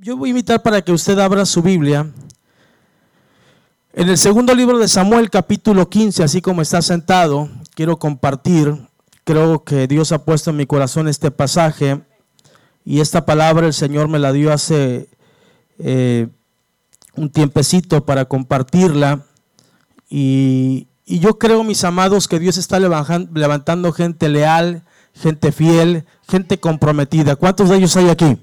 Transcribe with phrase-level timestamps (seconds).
[0.00, 2.08] Yo voy a invitar para que usted abra su Biblia.
[3.92, 8.76] En el segundo libro de Samuel, capítulo 15, así como está sentado, quiero compartir,
[9.24, 12.00] creo que Dios ha puesto en mi corazón este pasaje
[12.84, 15.08] y esta palabra el Señor me la dio hace
[15.80, 16.28] eh,
[17.16, 19.24] un tiempecito para compartirla.
[20.08, 26.60] Y, y yo creo, mis amados, que Dios está levantando gente leal, gente fiel, gente
[26.60, 27.34] comprometida.
[27.34, 28.38] ¿Cuántos de ellos hay aquí?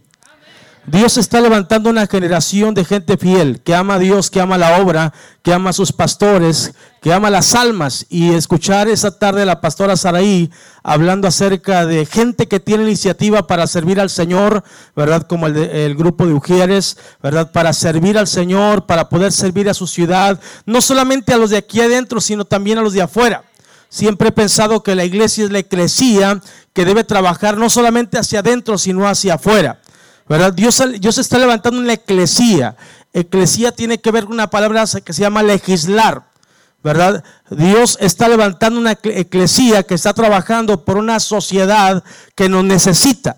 [0.87, 4.79] Dios está levantando una generación de gente fiel, que ama a Dios, que ama la
[4.79, 8.05] obra, que ama a sus pastores, que ama las almas.
[8.07, 10.51] Y escuchar esa tarde a la pastora Saraí
[10.83, 14.63] hablando acerca de gente que tiene iniciativa para servir al Señor,
[14.95, 15.25] ¿verdad?
[15.25, 17.51] Como el, el grupo de Ujieres, ¿verdad?
[17.51, 21.57] Para servir al Señor, para poder servir a su ciudad, no solamente a los de
[21.57, 23.43] aquí adentro, sino también a los de afuera.
[23.89, 26.41] Siempre he pensado que la iglesia es la eclesía
[26.73, 29.79] que debe trabajar no solamente hacia adentro, sino hacia afuera.
[30.27, 30.53] ¿Verdad?
[30.53, 32.75] Dios, Dios está levantando una eclesía.
[33.13, 36.23] Eclesía tiene que ver con una palabra que se llama legislar,
[36.83, 37.23] ¿verdad?
[37.49, 42.03] Dios está levantando una eclesía que está trabajando por una sociedad
[42.35, 43.37] que nos necesita.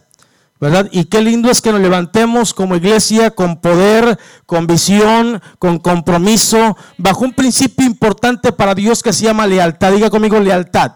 [0.60, 0.90] ¿verdad?
[0.92, 6.76] Y qué lindo es que nos levantemos como iglesia con poder, con visión, con compromiso,
[6.98, 9.94] bajo un principio importante para Dios que se llama lealtad.
[9.94, 10.94] Diga conmigo lealtad.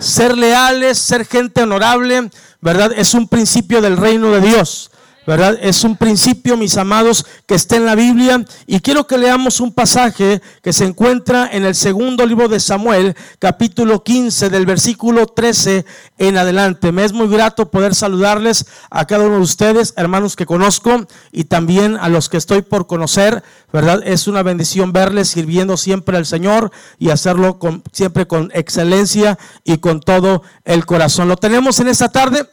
[0.00, 2.92] Ser leales, ser gente honorable, ¿verdad?
[2.96, 4.90] Es un principio del reino de Dios.
[5.28, 5.58] ¿Verdad?
[5.60, 8.42] Es un principio, mis amados, que está en la Biblia.
[8.66, 13.14] Y quiero que leamos un pasaje que se encuentra en el segundo libro de Samuel,
[13.38, 15.84] capítulo 15, del versículo 13
[16.16, 16.92] en adelante.
[16.92, 21.44] Me es muy grato poder saludarles a cada uno de ustedes, hermanos que conozco, y
[21.44, 24.00] también a los que estoy por conocer, ¿verdad?
[24.06, 29.76] Es una bendición verles sirviendo siempre al Señor y hacerlo con, siempre con excelencia y
[29.76, 31.28] con todo el corazón.
[31.28, 32.48] Lo tenemos en esta tarde.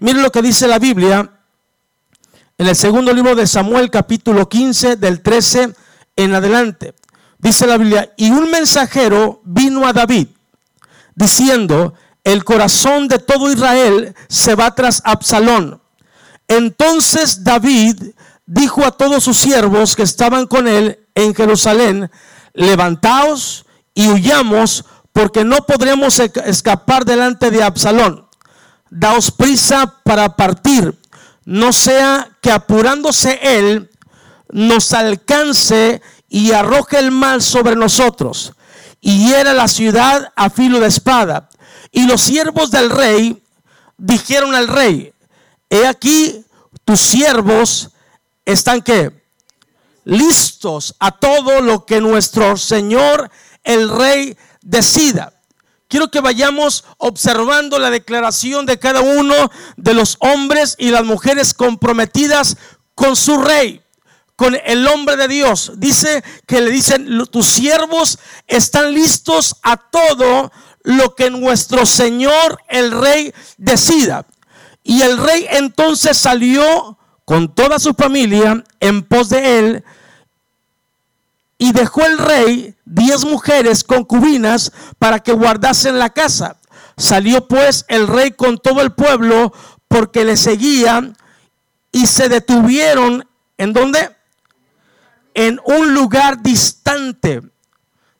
[0.00, 1.37] Miren lo que dice la Biblia
[2.58, 5.74] en el segundo libro de Samuel capítulo 15 del 13
[6.16, 6.94] en adelante.
[7.38, 10.26] Dice la Biblia, y un mensajero vino a David
[11.14, 15.80] diciendo, el corazón de todo Israel se va tras Absalón.
[16.48, 18.02] Entonces David
[18.44, 22.10] dijo a todos sus siervos que estaban con él en Jerusalén,
[22.54, 28.26] levantaos y huyamos porque no podremos escapar delante de Absalón.
[28.90, 30.97] Daos prisa para partir
[31.48, 33.90] no sea que apurándose Él
[34.50, 38.52] nos alcance y arroje el mal sobre nosotros
[39.00, 41.48] y hiera la ciudad a filo de espada.
[41.90, 43.42] Y los siervos del rey
[43.96, 45.14] dijeron al rey,
[45.70, 46.44] he aquí
[46.84, 47.92] tus siervos
[48.44, 49.10] están que
[50.04, 53.30] listos a todo lo que nuestro Señor
[53.64, 55.32] el rey decida.
[55.88, 59.34] Quiero que vayamos observando la declaración de cada uno
[59.78, 62.58] de los hombres y las mujeres comprometidas
[62.94, 63.80] con su rey,
[64.36, 65.72] con el hombre de Dios.
[65.76, 72.90] Dice que le dicen, tus siervos están listos a todo lo que nuestro Señor el
[72.90, 74.26] rey decida.
[74.82, 79.84] Y el rey entonces salió con toda su familia en pos de él
[81.58, 86.56] y dejó el rey diez mujeres concubinas para que guardasen la casa.
[86.96, 89.52] Salió pues el rey con todo el pueblo
[89.88, 91.16] porque le seguían
[91.90, 93.28] y se detuvieron.
[93.58, 94.16] ¿En dónde?
[95.34, 97.42] En un lugar distante.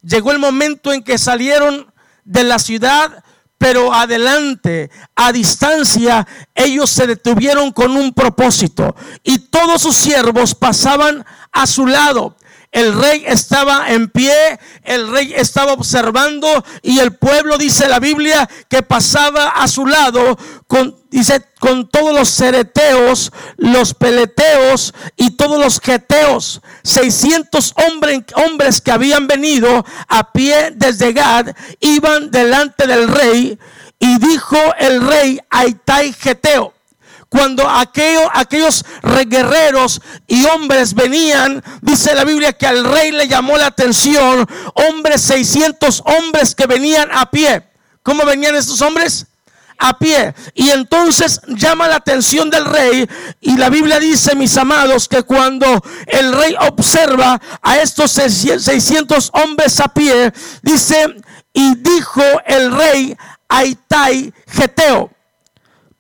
[0.02, 1.92] Llegó el momento en que salieron
[2.24, 3.24] de la ciudad,
[3.56, 8.94] pero adelante, a distancia, ellos se detuvieron con un propósito.
[9.22, 12.36] Y todos sus siervos pasaban a su lado
[12.70, 18.48] el rey estaba en pie, el rey estaba observando y el pueblo, dice la Biblia,
[18.68, 25.58] que pasaba a su lado con, dice, con todos los cereteos, los peleteos y todos
[25.58, 26.60] los geteos.
[26.84, 33.58] 600 hombres, hombres que habían venido a pie desde Gad iban delante del rey
[33.98, 36.77] y dijo el rey a Itai Geteo
[37.28, 38.84] cuando aquellos
[39.26, 45.20] guerreros y hombres venían, dice la Biblia que al rey le llamó la atención, hombres,
[45.22, 47.64] 600 hombres que venían a pie.
[48.02, 49.26] ¿Cómo venían estos hombres?
[49.78, 50.34] a pie.
[50.54, 53.08] Y entonces llama la atención del rey
[53.40, 55.66] y la Biblia dice, mis amados, que cuando
[56.06, 60.32] el rey observa a estos 600 hombres a pie,
[60.62, 61.14] dice,
[61.52, 63.16] y dijo el rey
[63.48, 65.10] a Itai Geteo,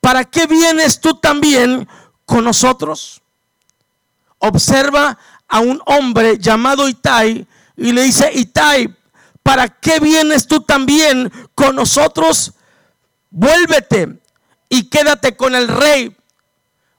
[0.08, 1.86] ¿para qué vienes tú también
[2.24, 3.20] con nosotros?
[4.38, 7.46] Observa a un hombre llamado Itai
[7.76, 8.96] y le dice, Itai,
[9.42, 12.54] ¿para qué vienes tú también con nosotros?
[13.28, 14.18] Vuélvete
[14.70, 16.16] y quédate con el rey.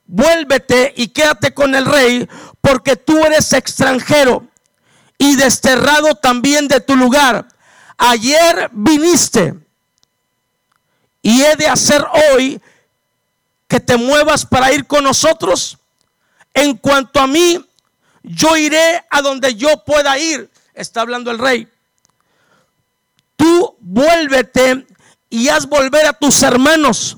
[0.06, 2.30] vuélvete y quédate con el rey,
[2.62, 4.46] porque tú eres extranjero
[5.18, 7.48] y desterrado también de tu lugar.
[7.98, 9.56] Ayer viniste
[11.24, 12.62] y he de hacer hoy
[13.70, 15.78] que te muevas para ir con nosotros.
[16.54, 17.64] En cuanto a mí,
[18.24, 20.50] yo iré a donde yo pueda ir.
[20.74, 21.68] Está hablando el rey.
[23.36, 24.88] Tú vuélvete
[25.30, 27.18] y haz volver a tus hermanos.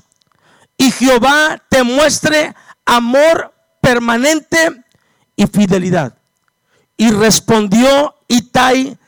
[0.76, 4.84] Y Jehová te muestre amor permanente
[5.34, 6.18] y fidelidad.
[6.98, 8.98] Y respondió Itai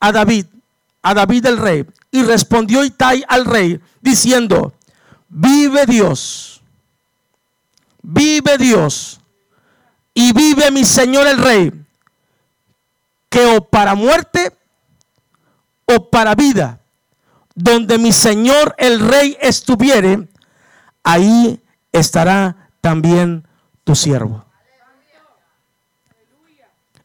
[0.00, 0.46] a David,
[1.02, 1.86] a David el rey.
[2.10, 4.74] Y respondió Itai al rey diciendo,
[5.34, 6.62] vive Dios,
[8.02, 9.20] vive Dios
[10.14, 11.72] y vive mi Señor el rey,
[13.28, 14.56] que o para muerte
[15.86, 16.80] o para vida,
[17.54, 20.28] donde mi Señor el rey estuviere,
[21.02, 21.60] ahí
[21.90, 23.46] estará también
[23.82, 24.44] tu siervo.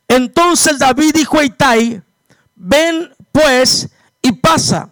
[0.08, 2.02] Entonces David dijo a Itai,
[2.56, 3.90] ven pues
[4.22, 4.92] y pasa.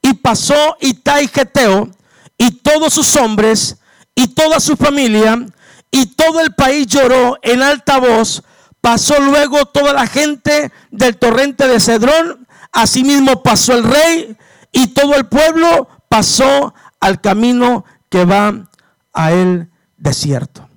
[0.00, 1.90] Y pasó Itai Geteo
[2.38, 3.76] y todos sus hombres
[4.14, 5.44] y toda su familia
[5.90, 8.42] y todo el país lloró en alta voz.
[8.80, 12.46] Pasó luego toda la gente del torrente de Cedrón.
[12.72, 14.36] Asimismo pasó el rey
[14.72, 18.68] y todo el pueblo pasó al camino que va
[19.12, 20.68] a el desierto.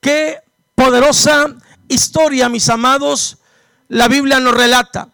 [0.00, 0.40] Qué
[0.74, 1.46] poderosa
[1.88, 3.38] historia, mis amados,
[3.88, 5.08] la Biblia nos relata.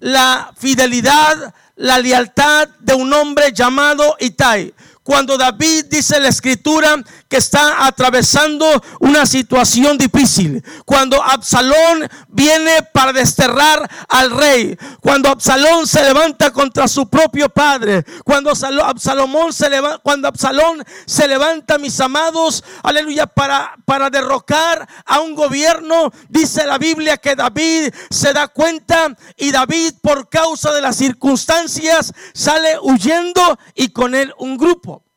[0.00, 4.74] La fidelidad, la lealtad de un hombre llamado Itai.
[5.02, 8.66] Cuando David dice la escritura que está atravesando
[9.00, 10.62] una situación difícil.
[10.84, 14.76] Cuando Absalón viene para desterrar al rey.
[15.00, 18.04] Cuando Absalón se levanta contra su propio padre.
[18.24, 25.20] Cuando Absalomón se levanta, cuando Absalón se levanta, mis amados, aleluya, para, para derrocar a
[25.20, 26.10] un gobierno.
[26.28, 32.12] Dice la Biblia que David se da cuenta y David por causa de las circunstancias
[32.32, 35.07] sale huyendo y con él un grupo.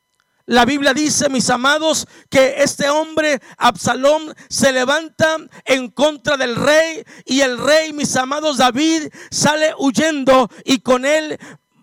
[0.52, 7.06] La Biblia dice, mis amados, que este hombre, Absalón, se levanta en contra del rey
[7.24, 11.40] y el rey, mis amados, David, sale huyendo y con él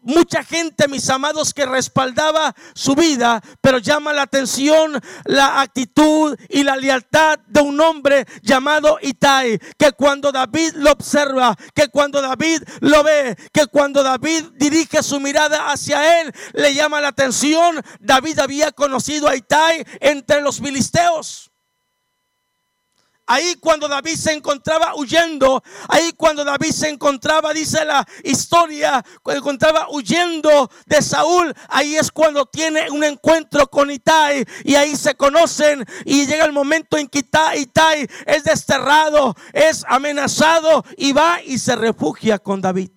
[0.09, 6.63] mucha gente, mis amados, que respaldaba su vida, pero llama la atención la actitud y
[6.63, 12.63] la lealtad de un hombre llamado Itai, que cuando David lo observa, que cuando David
[12.81, 17.81] lo ve, que cuando David dirige su mirada hacia él, le llama la atención.
[18.01, 21.51] David había conocido a Itai entre los filisteos.
[23.31, 29.41] Ahí cuando David se encontraba huyendo, ahí cuando David se encontraba, dice la historia, cuando
[29.41, 35.15] encontraba huyendo de Saúl, ahí es cuando tiene un encuentro con Itai y ahí se
[35.15, 41.59] conocen y llega el momento en que Itai, es desterrado, es amenazado y va y
[41.59, 42.89] se refugia con David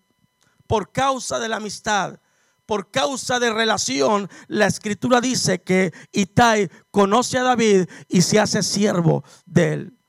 [0.65, 2.21] por causa de la amistad
[2.65, 8.63] por causa de relación, la escritura dice que Itai conoce a David y se hace
[8.63, 10.00] siervo de él.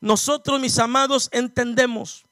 [0.00, 2.24] Nosotros, mis amados, entendemos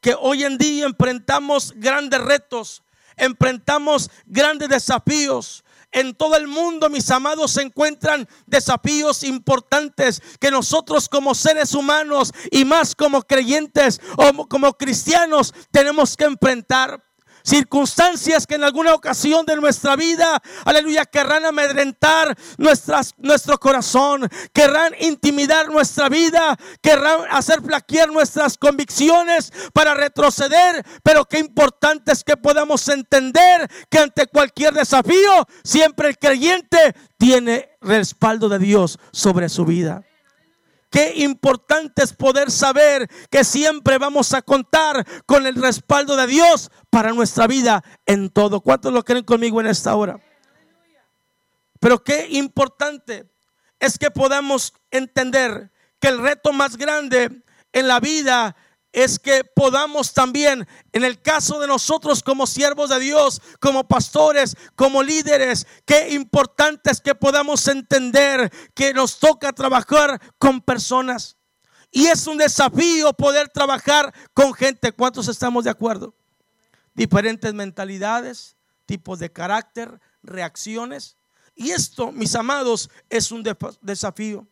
[0.00, 2.82] que hoy en día enfrentamos grandes retos,
[3.16, 5.64] enfrentamos grandes desafíos.
[5.92, 12.32] En todo el mundo, mis amados, se encuentran desafíos importantes que nosotros como seres humanos
[12.50, 17.02] y más como creyentes o como cristianos tenemos que enfrentar
[17.44, 24.94] circunstancias que en alguna ocasión de nuestra vida, aleluya, querrán amedrentar nuestras, nuestro corazón, querrán
[24.98, 32.36] intimidar nuestra vida, querrán hacer flaquear nuestras convicciones para retroceder, pero qué importante es que
[32.36, 39.64] podamos entender que ante cualquier desafío, siempre el creyente tiene respaldo de Dios sobre su
[39.64, 40.02] vida.
[40.94, 46.70] Qué importante es poder saber que siempre vamos a contar con el respaldo de Dios
[46.88, 48.60] para nuestra vida en todo.
[48.60, 50.20] ¿Cuántos lo creen conmigo en esta hora?
[51.80, 53.28] Pero qué importante
[53.80, 58.54] es que podamos entender que el reto más grande en la vida
[58.94, 64.56] es que podamos también, en el caso de nosotros como siervos de Dios, como pastores,
[64.76, 71.36] como líderes, qué importante es que podamos entender que nos toca trabajar con personas.
[71.90, 74.92] Y es un desafío poder trabajar con gente.
[74.92, 76.14] ¿Cuántos estamos de acuerdo?
[76.94, 81.16] Diferentes mentalidades, tipos de carácter, reacciones.
[81.56, 83.44] Y esto, mis amados, es un
[83.80, 84.46] desafío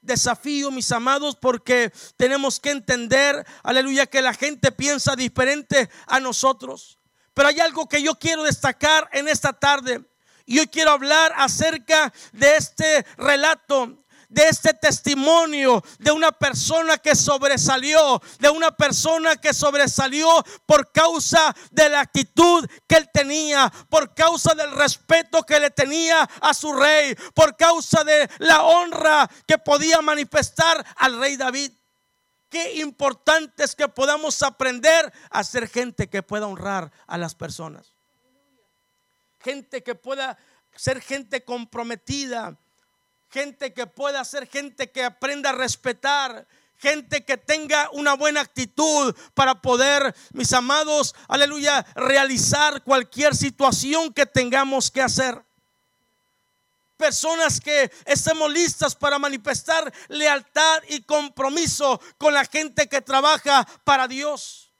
[0.00, 6.98] desafío, mis amados, porque tenemos que entender, aleluya, que la gente piensa diferente a nosotros.
[7.34, 10.04] Pero hay algo que yo quiero destacar en esta tarde.
[10.44, 17.14] Y hoy quiero hablar acerca de este relato de este testimonio de una persona que
[17.14, 24.14] sobresalió, de una persona que sobresalió por causa de la actitud que él tenía, por
[24.14, 29.58] causa del respeto que le tenía a su rey, por causa de la honra que
[29.58, 31.72] podía manifestar al rey David.
[32.50, 37.92] Qué importante es que podamos aprender a ser gente que pueda honrar a las personas.
[39.40, 40.38] Gente que pueda
[40.74, 42.56] ser gente comprometida,
[43.30, 46.46] gente que pueda ser gente que aprenda a respetar,
[46.78, 54.26] gente que tenga una buena actitud para poder, mis amados, aleluya, realizar cualquier situación que
[54.26, 55.42] tengamos que hacer.
[56.96, 64.08] Personas que estemos listas para manifestar lealtad y compromiso con la gente que trabaja para
[64.08, 64.72] Dios.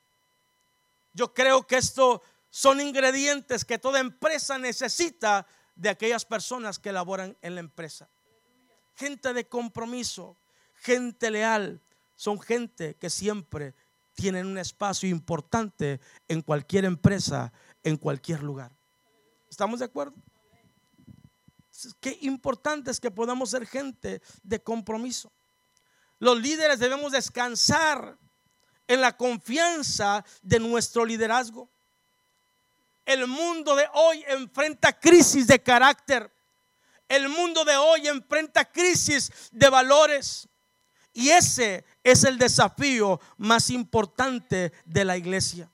[1.13, 7.37] Yo creo que esto son ingredientes que toda empresa necesita de aquellas personas que laboran
[7.41, 8.09] en la empresa
[8.99, 10.37] gente de compromiso,
[10.75, 11.81] gente leal,
[12.17, 13.75] son gente que siempre
[14.15, 17.53] tienen un espacio importante en cualquier empresa,
[17.85, 18.73] en cualquier lugar.
[19.49, 20.17] ¿Estamos de acuerdo?
[22.01, 25.31] Qué importante es que podamos ser gente de compromiso.
[26.19, 28.19] Los líderes debemos descansar
[28.89, 31.71] en la confianza de nuestro liderazgo.
[33.07, 36.33] El mundo de hoy enfrenta crisis de carácter.
[37.09, 40.49] El mundo de hoy enfrenta crisis de valores.
[41.13, 45.71] Y ese es el desafío más importante de la iglesia.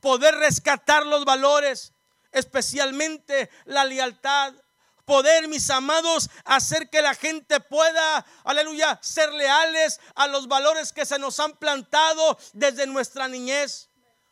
[0.00, 1.92] Poder rescatar los valores,
[2.30, 4.54] especialmente la lealtad.
[5.04, 11.06] Poder, mis amados, hacer que la gente pueda, aleluya, ser leales a los valores que
[11.06, 13.88] se nos han plantado desde nuestra niñez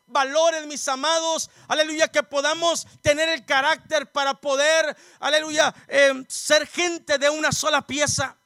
[0.07, 7.17] valores, mis amados, aleluya, que podamos tener el carácter para poder, aleluya, eh, ser gente
[7.17, 8.37] de una sola pieza.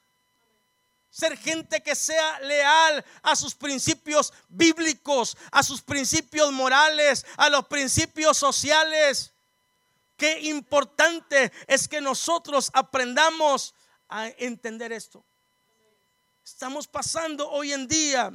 [1.10, 7.66] Ser gente que sea leal a sus principios bíblicos, a sus principios morales, a los
[7.66, 9.32] principios sociales.
[10.16, 13.74] Qué importante es que nosotros aprendamos
[14.08, 15.24] a entender esto.
[16.44, 18.32] Estamos pasando hoy en día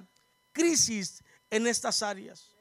[0.51, 2.54] crisis en estas áreas.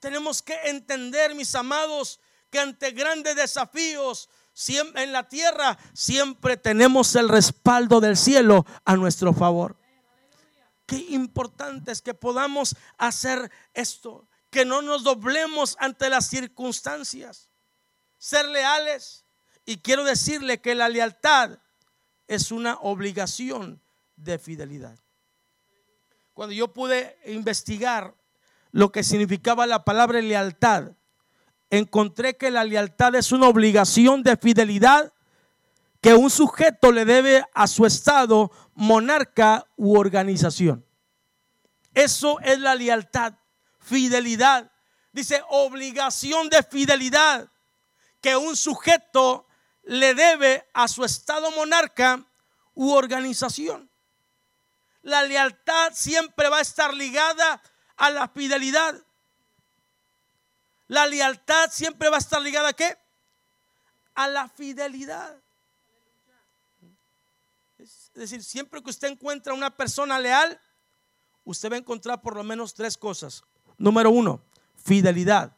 [0.00, 4.28] Tenemos que entender, mis amados, que ante grandes desafíos
[4.68, 9.76] en la tierra siempre tenemos el respaldo del cielo a nuestro favor.
[10.86, 17.48] Qué importante es que podamos hacer esto, que no nos doblemos ante las circunstancias,
[18.18, 19.24] ser leales.
[19.64, 21.58] Y quiero decirle que la lealtad
[22.26, 23.80] es una obligación
[24.16, 24.98] de fidelidad.
[26.34, 28.14] Cuando yo pude investigar
[28.72, 30.92] lo que significaba la palabra lealtad,
[31.70, 35.12] encontré que la lealtad es una obligación de fidelidad
[36.00, 40.86] que un sujeto le debe a su estado, monarca u organización.
[41.94, 43.34] Eso es la lealtad,
[43.78, 44.70] fidelidad.
[45.12, 47.50] Dice obligación de fidelidad
[48.20, 49.46] que un sujeto
[49.82, 52.24] le debe a su estado monarca
[52.74, 53.90] u organización.
[55.02, 57.60] La lealtad siempre va a estar ligada
[58.00, 58.94] a la fidelidad.
[60.88, 62.98] La lealtad siempre va a estar ligada a qué?
[64.14, 65.36] A la fidelidad.
[67.78, 70.58] Es decir, siempre que usted encuentra una persona leal,
[71.44, 73.44] usted va a encontrar por lo menos tres cosas.
[73.76, 74.42] Número uno,
[74.82, 75.54] fidelidad.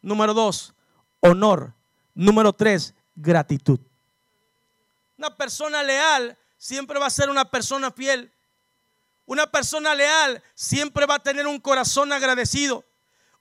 [0.00, 0.74] Número dos,
[1.20, 1.74] honor.
[2.14, 3.80] Número tres, gratitud.
[5.18, 8.32] Una persona leal siempre va a ser una persona fiel.
[9.26, 12.84] Una persona leal siempre va a tener un corazón agradecido.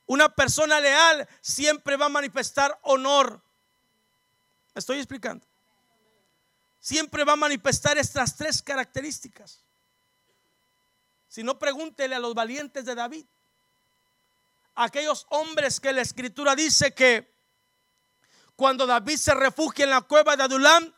[0.06, 3.42] Una persona leal siempre va a manifestar honor.
[4.74, 5.46] ¿Me estoy explicando?
[6.80, 9.62] Siempre va a manifestar estas tres características.
[11.28, 13.26] Si no, pregúntele a los valientes de David.
[14.76, 17.32] Aquellos hombres que la escritura dice que
[18.56, 20.94] cuando David se refugia en la cueva de Adulam,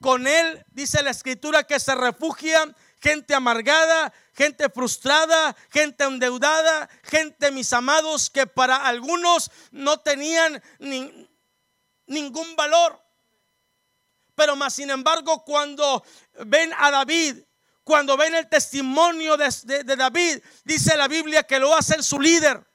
[0.00, 2.74] con él dice la escritura que se refugia
[3.06, 10.60] gente amargada, gente frustrada, gente endeudada, gente, mis amados, que para algunos no tenían
[12.06, 13.00] ningún valor.
[14.34, 16.04] Pero más sin embargo, cuando
[16.46, 17.44] ven a David,
[17.84, 22.66] cuando ven el testimonio de, David, dice la Biblia que lo hacer su líder.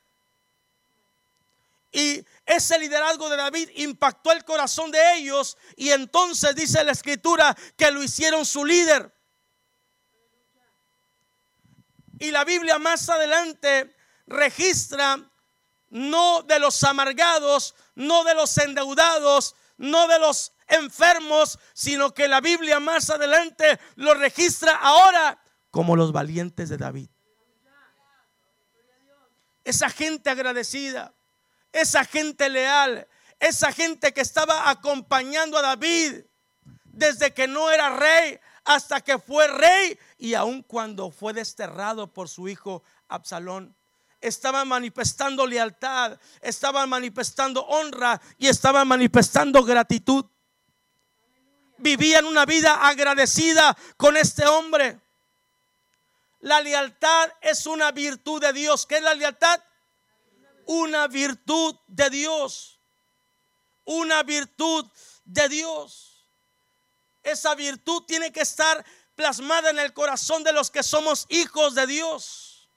[1.91, 7.53] Y ese liderazgo de David impactó el corazón de ellos y entonces dice la escritura
[7.75, 9.13] que lo hicieron su líder.
[12.21, 13.95] Y la Biblia más adelante
[14.27, 15.19] registra
[15.89, 22.39] no de los amargados, no de los endeudados, no de los enfermos, sino que la
[22.39, 27.09] Biblia más adelante lo registra ahora como los valientes de David.
[29.63, 31.15] Esa gente agradecida,
[31.71, 33.07] esa gente leal,
[33.39, 36.21] esa gente que estaba acompañando a David
[36.83, 42.29] desde que no era rey hasta que fue rey y aun cuando fue desterrado por
[42.29, 43.75] su hijo Absalón.
[44.19, 50.25] Estaban manifestando lealtad, estaban manifestando honra y estaban manifestando gratitud.
[51.77, 54.99] Vivían una vida agradecida con este hombre.
[56.41, 58.85] La lealtad es una virtud de Dios.
[58.85, 59.59] ¿Qué es la lealtad?
[60.67, 62.79] Una virtud de Dios.
[63.85, 64.85] Una virtud
[65.25, 66.10] de Dios.
[67.23, 68.85] Esa virtud tiene que estar
[69.15, 72.69] plasmada en el corazón de los que somos hijos de Dios.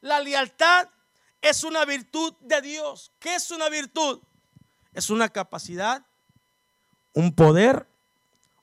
[0.00, 0.88] La lealtad
[1.40, 3.12] es una virtud de Dios.
[3.18, 4.20] ¿Qué es una virtud?
[4.92, 6.04] Es una capacidad,
[7.14, 7.86] un poder,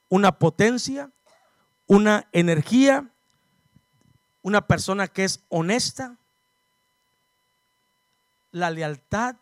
[0.10, 1.12] una potencia,
[1.88, 3.10] una energía,
[4.44, 6.18] una persona que es honesta.
[8.52, 9.36] La lealtad,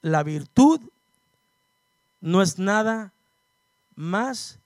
[0.00, 0.80] la virtud,
[2.24, 3.12] no es nada
[3.96, 4.58] más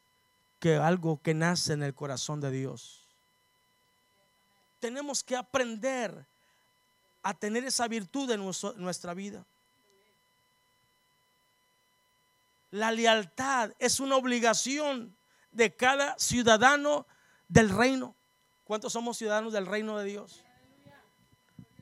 [0.60, 3.04] que algo que nace en el corazón de Dios.
[4.78, 6.24] Tenemos que aprender
[7.20, 8.44] a tener esa virtud en
[8.80, 9.44] nuestra vida.
[12.70, 15.16] La lealtad es una obligación
[15.50, 17.08] de cada ciudadano
[17.48, 18.14] del reino.
[18.62, 20.44] ¿Cuántos somos ciudadanos del reino de Dios?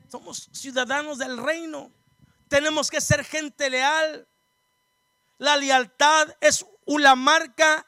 [0.07, 1.91] Somos ciudadanos del reino.
[2.47, 4.27] Tenemos que ser gente leal.
[5.37, 7.85] La lealtad es una marca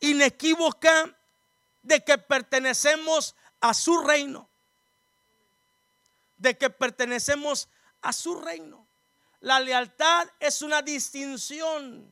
[0.00, 1.16] inequívoca
[1.82, 4.48] de que pertenecemos a su reino.
[6.36, 7.68] De que pertenecemos
[8.02, 8.86] a su reino.
[9.40, 12.10] La lealtad es una distinción.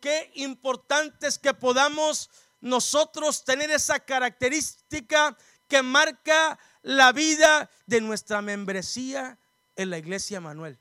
[0.00, 5.36] Qué importante es que podamos nosotros tener esa característica
[5.68, 9.38] que marca la vida de nuestra membresía
[9.76, 10.78] en la iglesia Manuel.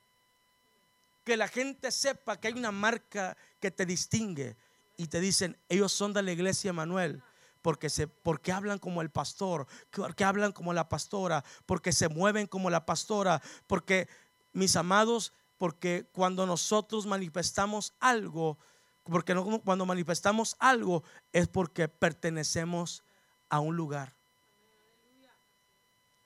[1.29, 4.57] Que la gente sepa que hay una marca que te distingue,
[4.97, 7.21] y te dicen, ellos son de la iglesia Manuel.
[7.61, 12.47] Porque, se, porque hablan como el pastor, porque hablan como la pastora, porque se mueven
[12.47, 14.09] como la pastora, porque,
[14.53, 18.57] mis amados, porque cuando nosotros manifestamos algo,
[19.03, 23.03] porque no, cuando manifestamos algo es porque pertenecemos
[23.49, 24.15] a un lugar.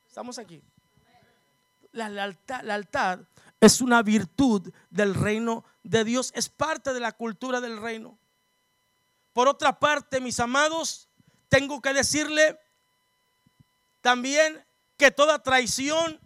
[0.08, 0.64] Estamos aquí.
[1.92, 3.20] La lealtad, la lealtad
[3.64, 8.20] es una virtud del reino de Dios, es parte de la cultura del reino.
[9.32, 11.08] Por otra parte, mis amados,
[11.48, 12.60] tengo que decirle
[14.02, 14.66] también
[14.98, 16.20] que toda traición,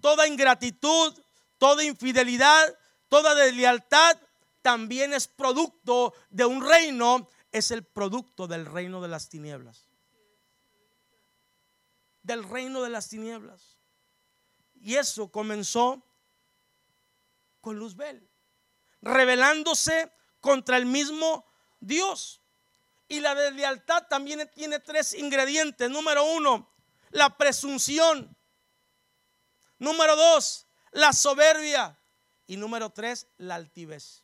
[0.00, 1.12] toda ingratitud,
[1.58, 4.16] toda infidelidad, toda deslealtad
[4.62, 9.88] también es producto de un reino, es el producto del reino de las tinieblas.
[12.22, 13.76] Del reino de las tinieblas.
[14.80, 16.05] Y eso comenzó
[17.66, 18.30] con Luzbel,
[19.02, 21.44] rebelándose contra el mismo
[21.80, 22.40] Dios.
[23.08, 25.90] Y la deslealtad también tiene tres ingredientes.
[25.90, 26.72] Número uno,
[27.10, 28.36] la presunción.
[29.80, 31.98] Número dos, la soberbia.
[32.46, 34.22] Y número tres, la altivez.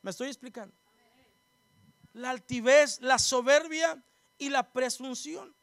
[0.00, 0.74] ¿Me estoy explicando?
[2.14, 4.04] La altivez, la soberbia
[4.38, 5.54] y la presunción.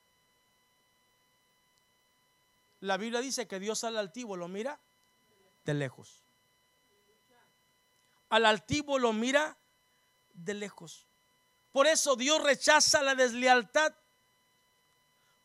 [2.79, 4.79] La Biblia dice que Dios al altivo lo mira
[5.69, 6.23] de lejos.
[8.29, 9.57] Al altivo lo mira
[10.33, 11.07] de lejos.
[11.71, 13.93] Por eso Dios rechaza la deslealtad,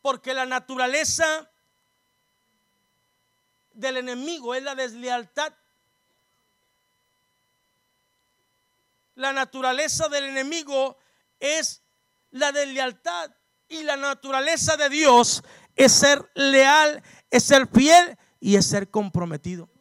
[0.01, 1.51] porque la naturaleza
[3.73, 5.53] del enemigo es la deslealtad.
[9.13, 10.97] La naturaleza del enemigo
[11.39, 11.83] es
[12.31, 13.31] la deslealtad
[13.69, 15.43] y la naturaleza de Dios
[15.75, 19.74] es ser leal, es ser fiel y es ser comprometido.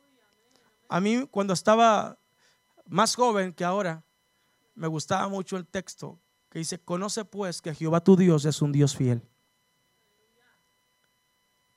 [0.94, 2.20] A mí cuando estaba
[2.86, 4.04] más joven que ahora,
[4.76, 8.70] me gustaba mucho el texto que dice, conoce pues que Jehová tu Dios es un
[8.70, 9.28] Dios fiel.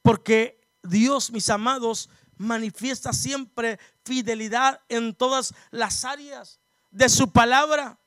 [0.03, 6.59] Porque Dios, mis amados, manifiesta siempre fidelidad en todas las áreas
[6.91, 7.97] de su palabra.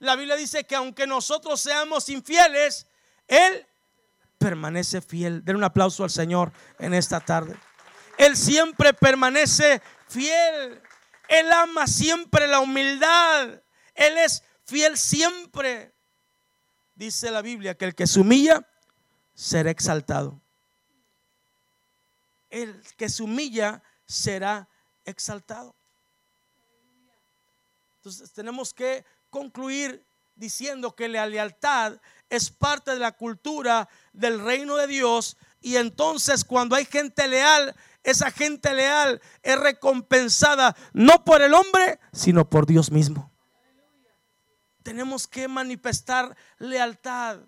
[0.00, 2.86] La Biblia dice que aunque nosotros seamos infieles,
[3.26, 3.66] Él
[4.36, 5.42] permanece fiel.
[5.46, 7.58] Den un aplauso al Señor en esta tarde.
[8.18, 10.82] Él siempre permanece fiel.
[11.28, 13.62] Él ama siempre la humildad.
[13.94, 15.92] Él es fiel siempre.
[16.94, 18.66] Dice la Biblia que el que se humilla
[19.34, 20.40] será exaltado.
[22.48, 24.68] El que se humilla será
[25.04, 25.74] exaltado.
[27.96, 31.98] Entonces tenemos que concluir diciendo que la lealtad
[32.30, 37.74] es parte de la cultura del reino de Dios y entonces cuando hay gente leal,
[38.06, 43.32] esa gente leal es recompensada no por el hombre, sino por Dios mismo.
[44.84, 47.40] Tenemos que manifestar lealtad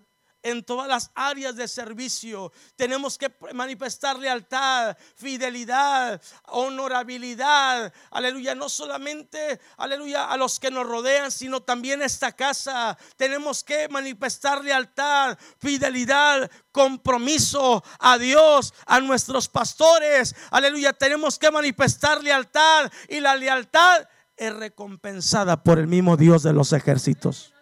[0.43, 2.51] en todas las áreas de servicio.
[2.75, 7.93] Tenemos que manifestar lealtad, fidelidad, honorabilidad.
[8.11, 12.97] Aleluya, no solamente, aleluya, a los que nos rodean, sino también esta casa.
[13.17, 20.35] Tenemos que manifestar lealtad, fidelidad, compromiso a Dios, a nuestros pastores.
[20.51, 26.53] Aleluya, tenemos que manifestar lealtad y la lealtad es recompensada por el mismo Dios de
[26.53, 27.53] los ejércitos.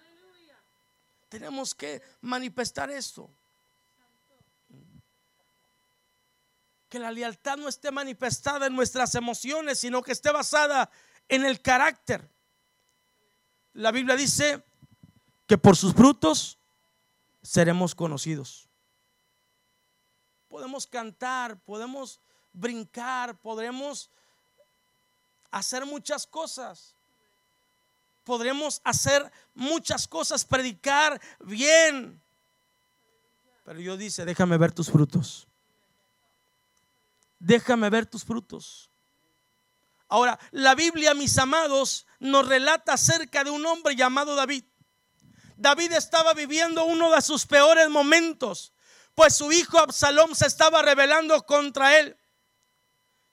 [1.29, 3.29] Tenemos que manifestar esto.
[6.89, 10.89] Que la lealtad no esté manifestada en nuestras emociones, sino que esté basada
[11.27, 12.29] en el carácter.
[13.73, 14.63] La Biblia dice
[15.45, 16.57] que por sus frutos
[17.41, 18.69] seremos conocidos.
[20.47, 22.21] Podemos cantar, podemos
[22.53, 24.09] brincar, podremos
[25.51, 26.96] hacer muchas cosas
[28.27, 32.21] podremos hacer muchas cosas, predicar bien.
[33.63, 35.47] Pero Dios dice, déjame ver tus frutos.
[37.39, 38.91] Déjame ver tus frutos.
[40.09, 44.65] Ahora, la Biblia, mis amados, nos relata acerca de un hombre llamado David.
[45.55, 48.73] David estaba viviendo uno de sus peores momentos,
[49.15, 52.17] pues su hijo Absalom se estaba rebelando contra él.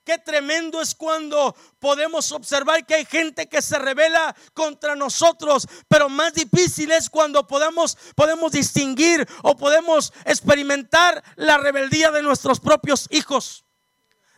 [0.04, 6.10] Qué tremendo es cuando podemos observar que hay gente que se revela contra nosotros, pero
[6.10, 13.06] más difícil es cuando podemos, podemos distinguir o podemos experimentar la rebeldía de nuestros propios
[13.10, 13.64] hijos.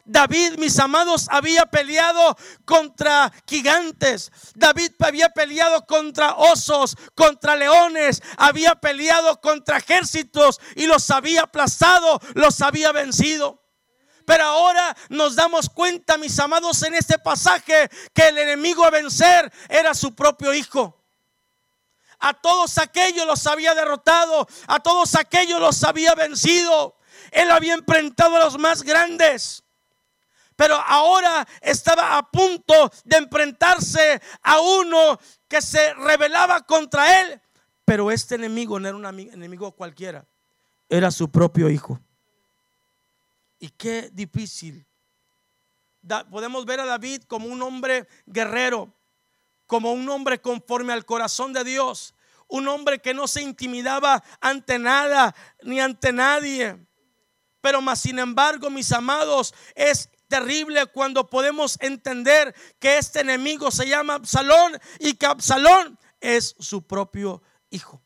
[0.04, 4.30] David, mis amados, había peleado contra gigantes.
[4.54, 8.22] David había peleado contra osos, contra leones.
[8.36, 13.65] Había peleado contra ejércitos y los había aplastado, los había vencido.
[14.26, 19.50] Pero ahora nos damos cuenta, mis amados, en este pasaje que el enemigo a vencer
[19.68, 21.00] era su propio hijo.
[22.18, 26.98] A todos aquellos los había derrotado, a todos aquellos los había vencido.
[27.30, 29.62] Él había enfrentado a los más grandes.
[30.56, 37.40] Pero ahora estaba a punto de enfrentarse a uno que se rebelaba contra él.
[37.84, 40.26] Pero este enemigo no era un enemigo cualquiera,
[40.88, 42.00] era su propio hijo.
[43.58, 44.86] Y qué difícil.
[46.30, 48.94] podemos ver a David como un hombre guerrero,
[49.66, 52.14] como un hombre conforme al corazón de Dios,
[52.48, 56.76] un hombre que no se intimidaba ante nada ni ante nadie.
[57.60, 63.88] Pero más sin embargo, mis amados, es terrible cuando podemos entender que este enemigo se
[63.88, 68.05] llama Absalón y que Absalón es su propio hijo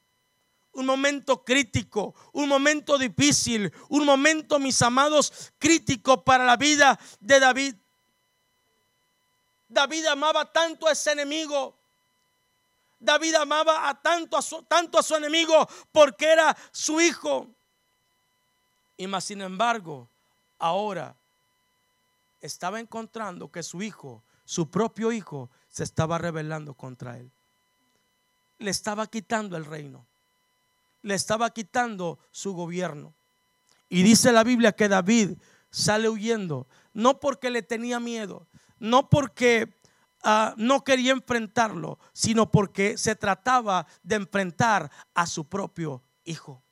[0.81, 7.39] un momento crítico, un momento difícil, un momento, mis amados, crítico para la vida de
[7.39, 7.75] David.
[9.69, 11.79] David amaba tanto a ese enemigo.
[12.99, 17.47] David amaba a tanto a su, tanto a su enemigo porque era su hijo.
[18.97, 20.09] Y más sin embargo,
[20.59, 21.15] ahora
[22.41, 27.31] estaba encontrando que su hijo, su propio hijo, se estaba rebelando contra él.
[28.59, 30.10] Le estaba quitando el reino
[31.03, 33.15] le estaba quitando su gobierno.
[33.89, 35.33] Y dice la Biblia que David
[35.71, 38.47] sale huyendo, no porque le tenía miedo,
[38.79, 39.75] no porque
[40.23, 46.63] ah, no quería enfrentarlo, sino porque se trataba de enfrentar a su propio hijo.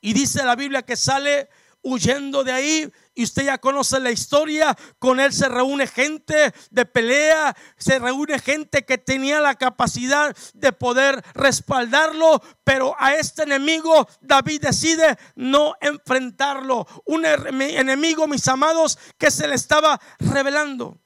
[0.00, 1.48] Y dice la Biblia que sale
[1.84, 2.92] huyendo de ahí.
[3.14, 4.76] Y usted ya conoce la historia.
[4.98, 10.72] Con él se reúne gente de pelea, se reúne gente que tenía la capacidad de
[10.72, 12.42] poder respaldarlo.
[12.64, 16.86] Pero a este enemigo David decide no enfrentarlo.
[17.04, 20.98] Un enemigo, mis amados, que se le estaba revelando.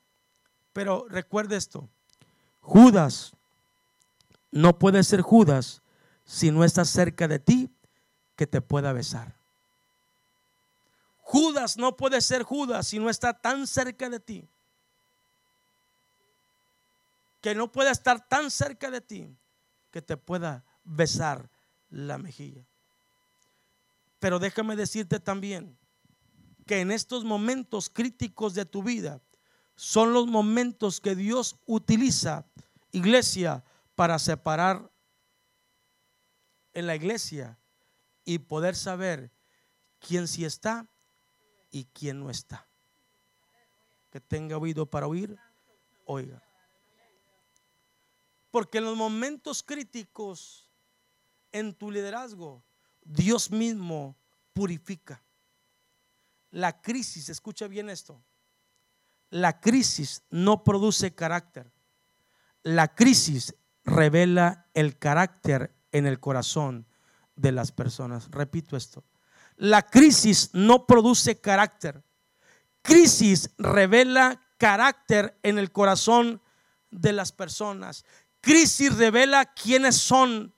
[0.73, 1.91] Pero recuerde esto.
[2.61, 3.33] Judas
[4.51, 5.83] no puede ser Judas
[6.25, 7.71] si no está cerca de ti
[8.37, 9.38] que te pueda besar.
[11.29, 14.49] Judas no puede ser Judas si no está tan cerca de ti.
[17.43, 19.37] Que no pueda estar tan cerca de ti
[19.91, 21.51] que te pueda besar
[21.91, 22.65] la mejilla.
[24.19, 25.77] Pero déjame decirte también
[26.67, 29.21] que en estos momentos críticos de tu vida
[29.77, 32.47] son los momentos que Dios utiliza,
[32.91, 33.63] iglesia,
[33.95, 34.91] para separar
[36.73, 37.59] en la iglesia
[38.25, 39.31] y poder saber
[40.01, 40.89] quién sí está
[41.71, 42.67] y quien no está.
[44.11, 45.37] Que tenga oído para oír,
[46.05, 46.43] oiga.
[48.51, 50.71] Porque en los momentos críticos
[51.53, 52.63] en tu liderazgo,
[53.03, 54.17] Dios mismo
[54.53, 55.23] purifica.
[56.51, 58.23] La crisis, escucha bien esto,
[59.31, 61.71] la crisis no produce carácter.
[62.63, 63.55] La crisis
[63.85, 66.87] revela el carácter en el corazón
[67.37, 68.31] de las personas.
[68.31, 69.05] Repito esto.
[69.59, 72.03] La crisis no produce carácter.
[72.81, 76.41] Crisis revela carácter en el corazón
[76.91, 78.05] de las personas.
[78.41, 80.55] Crisis revela quiénes son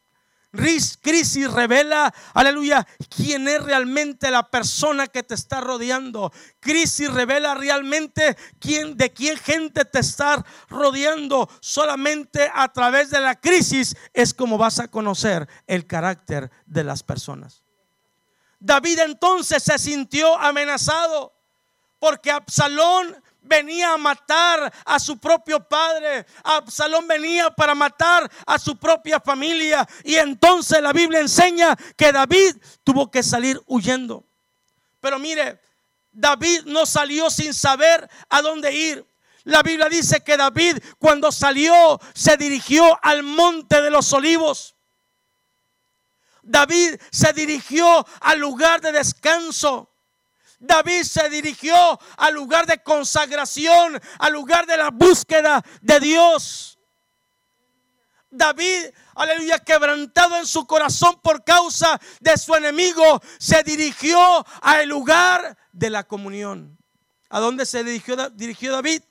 [0.52, 6.32] Crisis revela, aleluya, quién es realmente la persona que te está rodeando.
[6.58, 11.48] Crisis revela realmente quién, de quién gente te está rodeando.
[11.60, 17.04] Solamente a través de la crisis es como vas a conocer el carácter de las
[17.04, 17.59] personas.
[18.60, 21.32] David entonces se sintió amenazado
[21.98, 26.26] porque Absalón venía a matar a su propio padre.
[26.44, 29.86] Absalón venía para matar a su propia familia.
[30.04, 34.24] Y entonces la Biblia enseña que David tuvo que salir huyendo.
[35.00, 35.60] Pero mire,
[36.12, 39.06] David no salió sin saber a dónde ir.
[39.44, 44.74] La Biblia dice que David cuando salió se dirigió al monte de los olivos.
[46.42, 49.90] David se dirigió al lugar de descanso.
[50.58, 56.78] David se dirigió al lugar de consagración, al lugar de la búsqueda de Dios.
[58.30, 65.56] David, aleluya, quebrantado en su corazón por causa de su enemigo, se dirigió al lugar
[65.72, 66.78] de la comunión.
[67.28, 69.02] ¿A dónde se dirigió, dirigió David?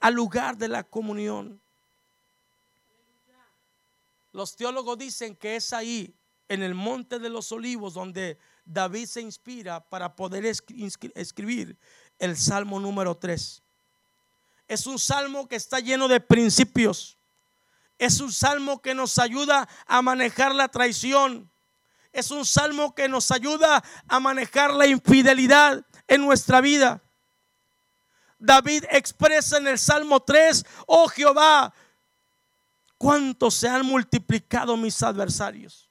[0.00, 1.60] Al lugar de la comunión.
[4.32, 6.14] Los teólogos dicen que es ahí,
[6.48, 11.78] en el monte de los olivos, donde David se inspira para poder escribir
[12.18, 13.62] el Salmo número 3.
[14.66, 17.16] Es un salmo que está lleno de principios.
[17.98, 21.50] Es un salmo que nos ayuda a manejar la traición.
[22.12, 27.02] Es un salmo que nos ayuda a manejar la infidelidad en nuestra vida.
[28.38, 31.74] David expresa en el Salmo 3, oh Jehová,
[32.96, 35.87] cuánto se han multiplicado mis adversarios.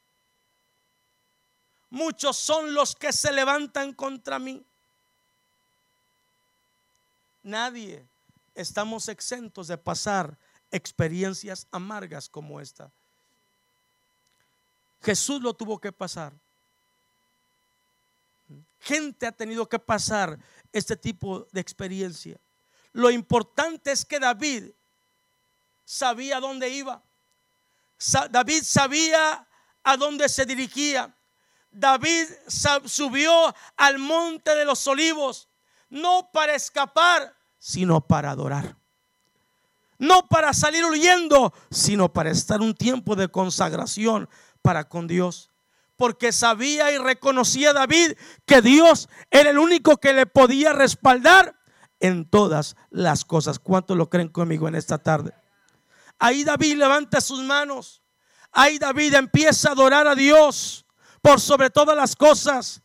[1.89, 4.63] Muchos son los que se levantan contra mí.
[7.43, 8.05] Nadie
[8.55, 10.37] estamos exentos de pasar
[10.71, 12.91] experiencias amargas como esta.
[15.01, 16.33] Jesús lo tuvo que pasar.
[18.81, 20.37] Gente ha tenido que pasar
[20.73, 22.37] este tipo de experiencia.
[22.93, 24.71] Lo importante es que David
[25.85, 27.01] sabía dónde iba.
[28.29, 29.47] David sabía
[29.83, 31.13] a dónde se dirigía.
[31.79, 32.25] David
[32.85, 33.31] subió
[33.75, 35.47] al monte de los olivos,
[35.89, 38.77] no para escapar, sino para adorar.
[39.99, 44.29] No para salir huyendo, sino para estar un tiempo de consagración
[44.61, 45.49] para con Dios.
[45.95, 48.13] Porque sabía y reconocía David
[48.45, 51.59] que Dios era el único que le podía respaldar
[51.99, 53.57] en todas las cosas.
[53.57, 55.33] ¿Cuántos lo creen conmigo en esta tarde?
[56.19, 58.03] Ahí David levanta sus manos.
[58.51, 60.86] Ahí David empieza a adorar a Dios
[61.27, 62.81] por sobre todas las cosas.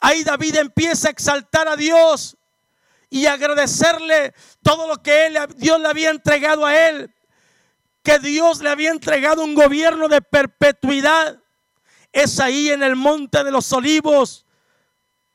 [0.00, 2.36] Ahí David empieza a exaltar a Dios
[3.10, 7.14] y agradecerle todo lo que Dios le había entregado a él.
[8.02, 11.38] Que Dios le había entregado un gobierno de perpetuidad.
[12.10, 14.44] Es ahí en el monte de los olivos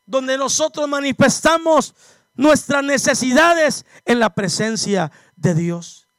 [0.06, 1.95] donde nosotros manifestamos
[2.36, 6.10] nuestras necesidades en la presencia de Dios.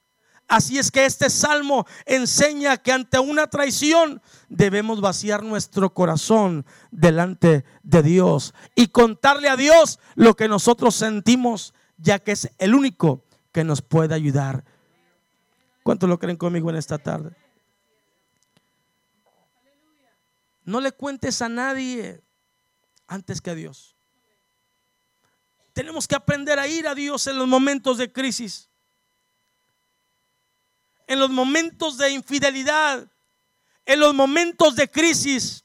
[0.47, 7.65] Así es que este salmo enseña que ante una traición debemos vaciar nuestro corazón delante
[7.83, 13.25] de Dios y contarle a Dios lo que nosotros sentimos, ya que es el único
[13.53, 14.65] que nos puede ayudar.
[15.83, 17.37] ¿Cuántos lo creen conmigo en esta tarde?
[20.65, 22.23] No le cuentes a nadie
[23.07, 23.97] antes que a Dios.
[25.73, 28.69] Tenemos que aprender a ir a Dios en los momentos de crisis
[31.09, 33.11] en los momentos de infidelidad,
[33.89, 35.65] en los momentos de crisis,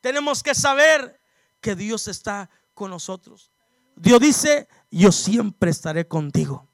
[0.00, 1.20] tenemos que saber
[1.60, 3.52] que Dios está con nosotros.
[3.94, 6.68] Dios dice, yo siempre estaré contigo.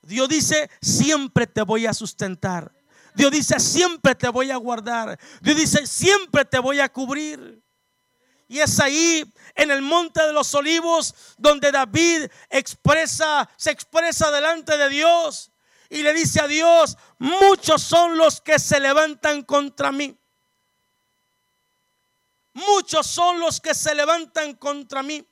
[0.00, 2.72] Dios dice, siempre te voy a sustentar.
[3.16, 5.18] Dios dice, siempre te voy a guardar.
[5.40, 7.60] Dios dice, siempre te voy a cubrir.
[8.46, 9.24] Y es ahí
[9.56, 15.50] en el monte de los olivos donde David expresa, se expresa delante de Dios
[15.90, 20.16] y le dice a Dios, muchos son los que se levantan contra mí.
[22.52, 25.26] Muchos son los que se levantan contra mí.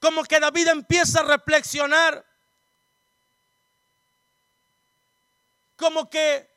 [0.00, 2.24] Como que David empieza a reflexionar.
[5.76, 6.48] como que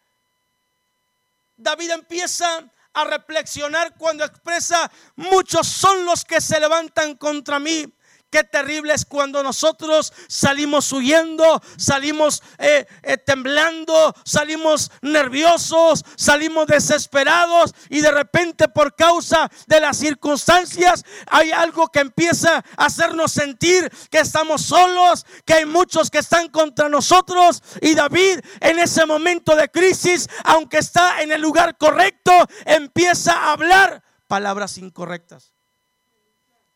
[1.57, 7.85] David empieza a reflexionar cuando expresa, muchos son los que se levantan contra mí
[8.31, 17.73] Qué terrible es cuando nosotros salimos huyendo, salimos eh, eh, temblando, salimos nerviosos, salimos desesperados
[17.89, 23.91] y de repente por causa de las circunstancias hay algo que empieza a hacernos sentir
[24.11, 27.63] que estamos solos, que hay muchos que están contra nosotros.
[27.81, 32.31] Y David en ese momento de crisis, aunque está en el lugar correcto,
[32.65, 35.53] empieza a hablar palabras incorrectas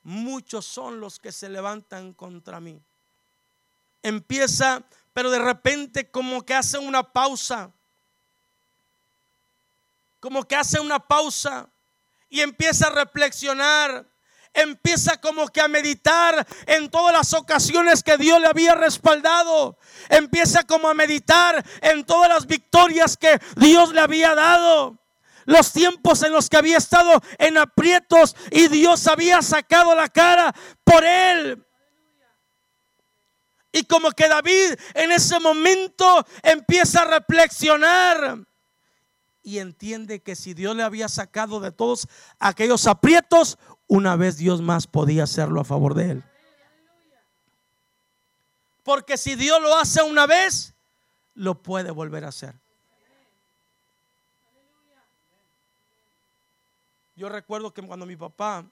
[0.03, 2.79] muchos son los que se levantan contra mí.
[4.01, 7.71] Empieza, pero de repente como que hace una pausa.
[10.19, 11.69] Como que hace una pausa
[12.29, 14.05] y empieza a reflexionar.
[14.55, 19.77] Empieza como que a meditar en todas las ocasiones que Dios le había respaldado.
[20.09, 25.02] Empieza como a meditar en todas las victorias que Dios le había dado
[25.45, 30.53] los tiempos en los que había estado en aprietos y Dios había sacado la cara
[30.83, 31.65] por él.
[33.71, 38.45] Y como que David en ese momento empieza a reflexionar
[39.41, 42.07] y entiende que si Dios le había sacado de todos
[42.39, 46.23] aquellos aprietos, una vez Dios más podía hacerlo a favor de él.
[48.83, 50.73] Porque si Dios lo hace una vez,
[51.33, 52.62] lo puede volver a hacer.
[57.23, 58.65] Yo recuerdo que cuando mi papá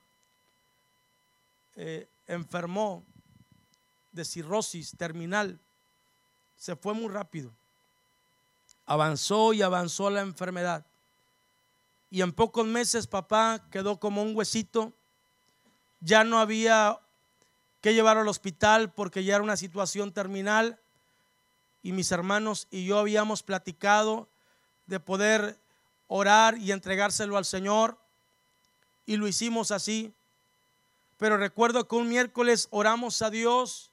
[1.77, 3.01] eh, enfermó
[4.11, 5.57] de cirrosis terminal,
[6.57, 7.49] se fue muy rápido.
[8.85, 10.85] Avanzó y avanzó la enfermedad.
[12.09, 14.91] Y en pocos meses papá quedó como un huesito.
[16.01, 16.99] Ya no había
[17.79, 20.77] que llevarlo al hospital porque ya era una situación terminal.
[21.83, 24.27] Y mis hermanos y yo habíamos platicado
[24.87, 25.57] de poder
[26.09, 28.01] orar y entregárselo al Señor
[29.05, 30.13] y lo hicimos así.
[31.17, 33.91] Pero recuerdo que un miércoles oramos a Dios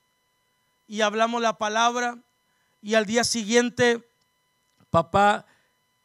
[0.87, 2.19] y hablamos la palabra
[2.81, 4.09] y al día siguiente
[4.91, 5.47] papá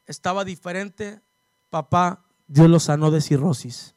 [0.06, 1.22] estaba diferente.
[1.70, 3.96] Papá, Dios lo sanó de cirrosis.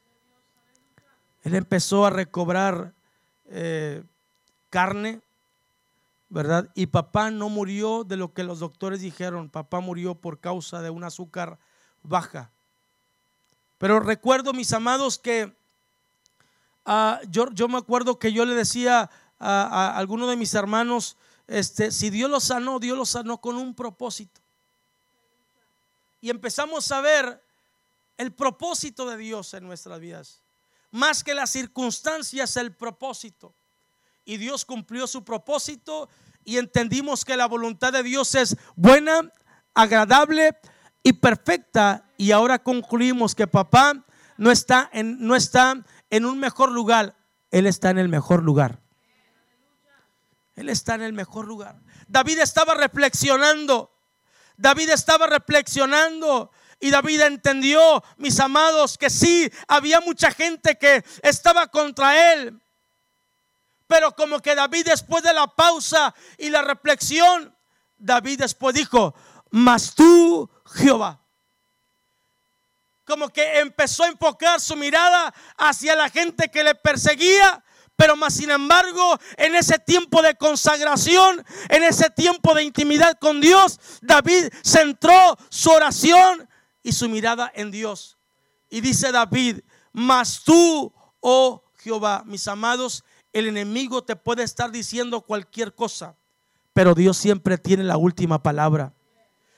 [1.43, 2.95] Él empezó a recobrar
[3.47, 4.03] eh,
[4.71, 5.21] carne,
[6.29, 6.71] ¿verdad?
[6.75, 9.49] Y papá no murió de lo que los doctores dijeron.
[9.49, 11.59] Papá murió por causa de un azúcar
[12.03, 12.51] baja.
[13.79, 15.55] Pero recuerdo, mis amados, que
[16.85, 21.91] ah, yo, me acuerdo que yo le decía a, a alguno de mis hermanos, este,
[21.91, 24.41] si Dios lo sanó, Dios lo sanó con un propósito.
[26.21, 27.43] Y empezamos a ver
[28.17, 30.43] el propósito de Dios en nuestras vidas.
[30.91, 33.55] Más que las circunstancias, el propósito.
[34.25, 36.09] Y Dios cumplió su propósito
[36.45, 39.31] y entendimos que la voluntad de Dios es buena,
[39.75, 40.57] agradable
[41.07, 42.05] y perfecta.
[42.17, 44.05] Y ahora concluimos que papá
[44.37, 47.15] no está en, no está en un mejor lugar,
[47.53, 48.81] Él está en el mejor lugar.
[50.57, 51.81] Él está en el mejor lugar.
[52.09, 53.95] David estaba reflexionando.
[54.57, 56.51] David estaba reflexionando.
[56.81, 62.61] Y David entendió, mis amados, que sí, había mucha gente que estaba contra él.
[63.87, 67.55] Pero como que David después de la pausa y la reflexión,
[67.97, 69.15] David después dijo,
[69.53, 71.21] mas tú Jehová.
[73.05, 77.63] Como que empezó a enfocar su mirada hacia la gente que le perseguía,
[77.95, 83.41] pero más sin embargo, en ese tiempo de consagración, en ese tiempo de intimidad con
[83.41, 86.49] Dios, David centró su oración
[86.83, 88.19] y su mirada en Dios.
[88.69, 89.61] Y dice David,
[89.93, 96.17] mas tú, oh Jehová, mis amados, el enemigo te puede estar diciendo cualquier cosa,
[96.73, 98.96] pero Dios siempre tiene la última palabra.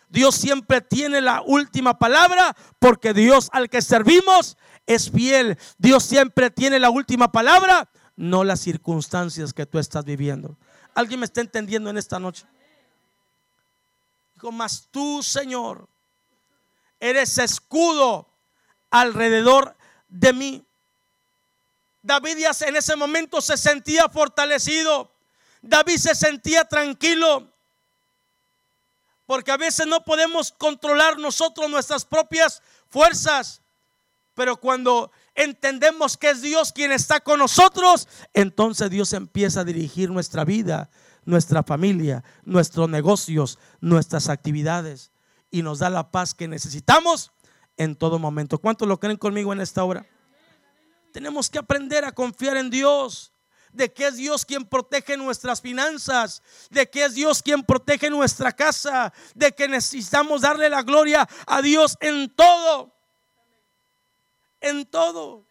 [0.09, 5.59] Dios siempre tiene la última palabra porque Dios al que servimos es fiel.
[5.77, 10.57] Dios siempre tiene la última palabra, no las circunstancias que tú estás viviendo.
[10.95, 12.47] ¿Alguien me está entendiendo en esta noche?
[14.35, 15.89] Dijo, mas tú, Señor,
[17.01, 18.29] eres escudo
[18.91, 19.77] alrededor
[20.09, 20.65] de mí.
[22.03, 25.13] David en ese momento se sentía fortalecido.
[25.61, 27.53] David se sentía tranquilo.
[29.29, 33.61] Porque a veces no podemos controlar nosotros nuestras propias fuerzas.
[34.33, 40.09] Pero cuando entendemos que es Dios quien está con nosotros, entonces Dios empieza a dirigir
[40.09, 40.89] nuestra vida,
[41.27, 45.13] nuestra familia, nuestros negocios, nuestras actividades
[45.51, 47.31] y nos da la paz que necesitamos
[47.77, 48.57] en todo momento.
[48.57, 50.07] ¿Cuántos lo creen conmigo en esta hora?
[51.13, 53.35] Tenemos que aprender a confiar en Dios.
[53.73, 58.53] De que es Dios quien protege nuestras finanzas, de que es Dios quien protege nuestra
[58.53, 62.95] casa, de que necesitamos darle la gloria a Dios en todo.
[64.61, 65.45] En todo.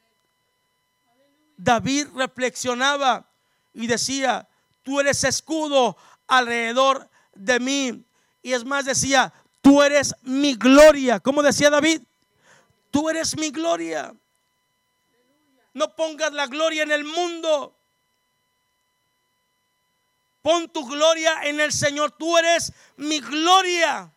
[1.57, 3.30] David reflexionaba
[3.74, 4.47] y decía,
[4.84, 5.97] tú eres escudo
[6.28, 8.05] alrededor de mí.
[8.41, 11.20] Y es más, decía, tú eres mi gloria.
[11.20, 12.01] ¿Cómo decía David?
[12.91, 14.15] Tú eres mi gloria.
[15.74, 17.76] No pongas la gloria en el mundo.
[20.48, 22.14] Pon tu gloria en el Señor.
[22.14, 24.10] Tú eres mi gloria.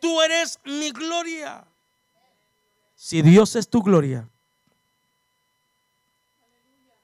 [0.00, 1.66] Tú eres mi gloria.
[2.94, 4.30] Si Dios es tu gloria,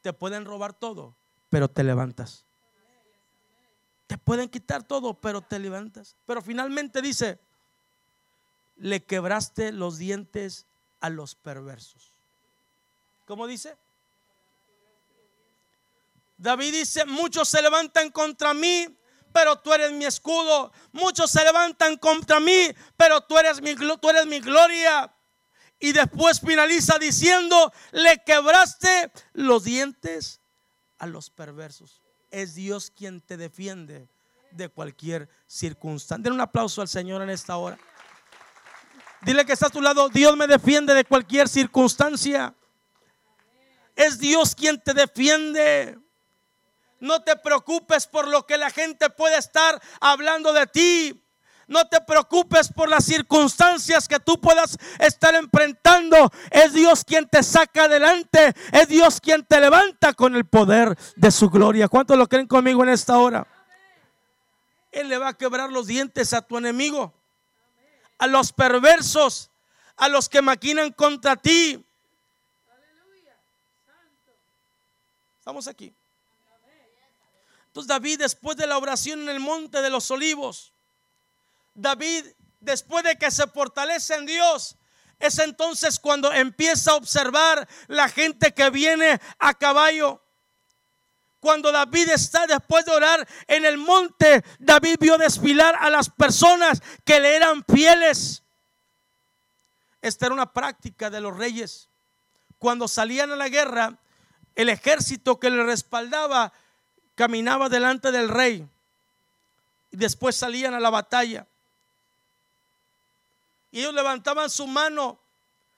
[0.03, 1.17] te pueden robar todo,
[1.49, 2.47] pero te levantas.
[4.07, 6.17] Te pueden quitar todo, pero te levantas.
[6.27, 7.41] Pero finalmente dice,
[8.77, 10.69] le quebraste los dientes
[11.01, 12.13] a los perversos.
[13.27, 13.77] ¿Cómo dice?
[16.39, 18.87] David dice, muchos se levantan contra mí,
[19.33, 20.73] pero tú eres mi escudo.
[20.93, 25.13] Muchos se levantan contra mí, pero tú eres mi, gloria.
[25.81, 30.41] Y después finaliza diciendo, le quebraste los dientes
[30.99, 32.03] a los perversos.
[32.31, 34.09] Es Dios quien te defiende
[34.53, 36.23] de cualquier circunstancia.
[36.23, 37.79] Den un aplauso al Señor en esta hora.
[39.23, 42.55] Dile que está a tu lado, Dios me defiende de cualquier circunstancia.
[43.97, 45.99] Es Dios quien te defiende.
[47.01, 51.25] No te preocupes por lo que la gente puede estar hablando de ti.
[51.69, 56.31] No te preocupes por las circunstancias que tú puedas estar enfrentando.
[56.51, 58.55] Es Dios quien te saca adelante.
[58.73, 61.89] Es Dios quien te levanta con el poder de su gloria.
[61.89, 63.47] ¿Cuántos lo creen conmigo en esta hora?
[64.91, 67.13] Él le va a quebrar los dientes a tu enemigo,
[68.17, 69.51] a los perversos,
[69.97, 71.85] a los que maquinan contra ti.
[75.39, 75.95] Estamos aquí.
[77.87, 80.73] David, después de la oración en el monte de los olivos,
[81.75, 82.27] David,
[82.61, 84.77] después de que se fortalece en Dios,
[85.19, 90.23] es entonces cuando empieza a observar la gente que viene a caballo.
[91.41, 96.83] Cuando David está después de orar en el monte, David vio desfilar a las personas
[97.05, 98.43] que le eran fieles.
[100.03, 101.89] Esta era una práctica de los reyes.
[102.59, 103.99] Cuando salían a la guerra,
[104.55, 106.53] el ejército que le respaldaba
[107.19, 108.65] caminaba delante del rey
[109.91, 111.49] y después salían a la batalla.
[113.73, 115.19] Y ellos levantaban su mano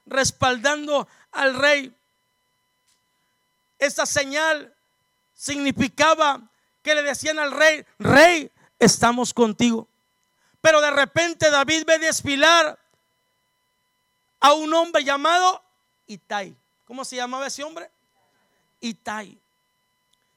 [0.04, 1.96] respaldando al rey.
[3.78, 4.74] Esa señal
[5.34, 6.42] significaba
[6.82, 9.88] que le decían al rey, rey, estamos contigo.
[10.60, 12.78] Pero de repente David ve desfilar
[14.40, 15.62] a un hombre llamado
[16.06, 16.54] Itai.
[16.84, 17.90] ¿Cómo se llamaba ese hombre?
[18.80, 19.40] Itai.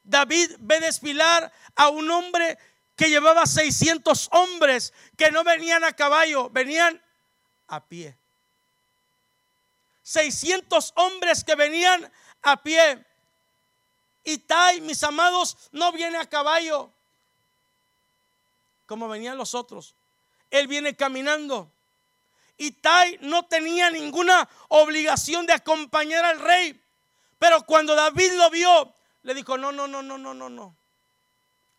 [0.04, 2.58] David ve desfilar a un hombre
[2.96, 7.02] que llevaba 600 hombres que no venían a caballo, venían
[7.68, 8.16] a pie.
[10.04, 13.04] 600 hombres que venían a pie.
[14.24, 16.92] Y Tai, mis amados, no viene a caballo
[18.86, 19.96] como venían los otros.
[20.52, 21.72] Él viene caminando.
[22.58, 26.80] Y Tai no tenía ninguna obligación de acompañar al rey.
[27.40, 28.94] Pero cuando David lo vio,
[29.24, 30.76] le dijo, no, no, no, no, no, no, no.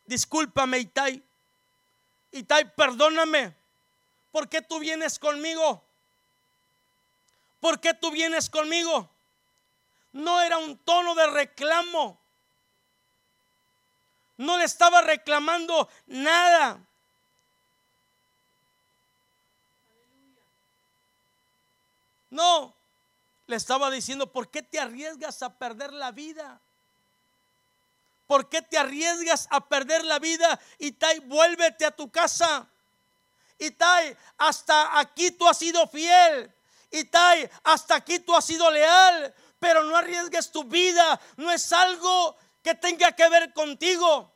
[0.06, 1.22] Discúlpame, Itai.
[2.32, 3.54] Itai, perdóname.
[4.32, 5.84] ¿Por qué tú vienes conmigo?
[7.60, 9.08] ¿Por qué tú vienes conmigo?
[10.12, 12.18] No era un tono de reclamo.
[14.36, 16.80] No le estaba reclamando nada.
[22.30, 22.74] No,
[23.46, 26.60] le estaba diciendo, ¿por qué te arriesgas a perder la vida?
[28.26, 30.58] ¿Por qué te arriesgas a perder la vida?
[30.78, 32.66] Y Tai, vuélvete a tu casa.
[33.58, 36.52] Y Tai, hasta aquí tú has sido fiel.
[36.90, 39.34] Y Tai, hasta aquí tú has sido leal.
[39.60, 41.20] Pero no arriesgues tu vida.
[41.36, 44.32] No es algo que tenga que ver contigo.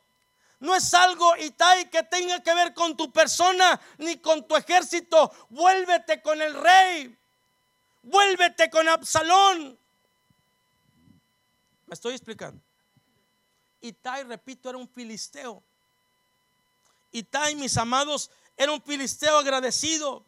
[0.59, 5.31] No es algo, Itai, que tenga que ver con tu persona ni con tu ejército.
[5.49, 7.17] Vuélvete con el rey.
[8.03, 9.79] Vuélvete con Absalón.
[11.85, 12.61] ¿Me estoy explicando?
[13.81, 15.63] Itai, repito, era un filisteo.
[17.11, 20.23] Itai, mis amados, era un filisteo agradecido.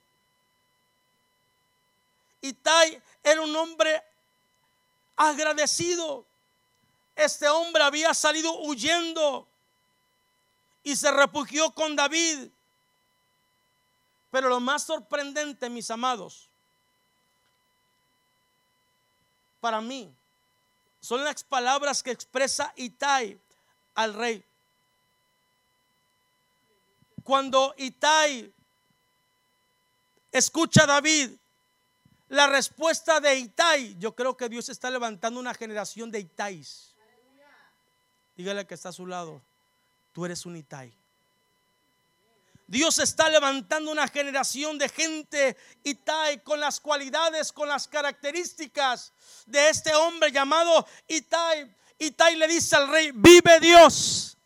[2.42, 4.02] Itai era un hombre
[5.16, 6.26] agradecido.
[7.16, 9.48] Este hombre había salido huyendo
[10.84, 12.50] y se refugió con David.
[14.32, 16.50] Pero lo más sorprendente, mis amados,
[19.60, 20.12] para mí,
[21.02, 23.38] son las palabras que expresa Itai
[23.96, 24.44] al rey.
[27.24, 28.54] Cuando Itai
[30.32, 31.32] escucha a David,
[32.30, 36.96] la respuesta de Itai, yo creo que Dios está levantando una generación de Itais.
[38.38, 39.42] Dígale que está a su lado,
[40.14, 41.01] tú eres un Itai.
[42.72, 49.12] Dios está levantando una generación de gente Itai con las cualidades, con las características
[49.46, 51.70] de este hombre llamado Itai.
[52.00, 54.38] Itai le dice al rey, vive Dios.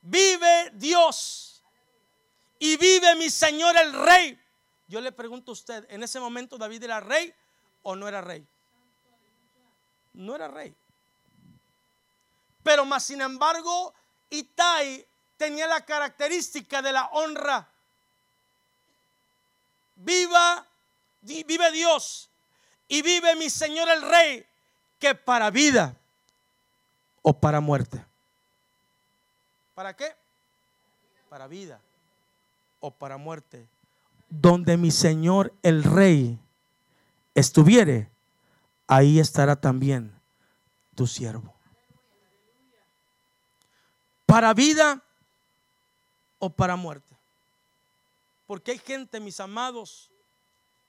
[0.00, 1.62] Vive Dios.
[2.58, 4.40] Y vive mi Señor el rey.
[4.88, 7.34] Yo le pregunto a usted, ¿en ese momento David era rey
[7.82, 8.48] o no era rey?
[10.14, 10.74] No era rey.
[12.62, 13.92] Pero más sin embargo,
[14.30, 15.06] Itai
[15.40, 17.66] tenía la característica de la honra.
[19.96, 20.66] Viva,
[21.22, 22.28] vive Dios
[22.88, 24.46] y vive mi Señor el Rey,
[24.98, 25.96] que para vida
[27.22, 28.04] o para muerte.
[29.74, 30.14] ¿Para qué?
[31.30, 31.80] Para vida
[32.80, 33.66] o para muerte.
[34.28, 36.38] Donde mi Señor el Rey
[37.34, 38.10] estuviere,
[38.86, 40.12] ahí estará también
[40.94, 41.54] tu siervo.
[44.26, 45.02] Para vida
[46.40, 47.16] o para muerte.
[48.48, 50.10] Porque hay gente, mis amados,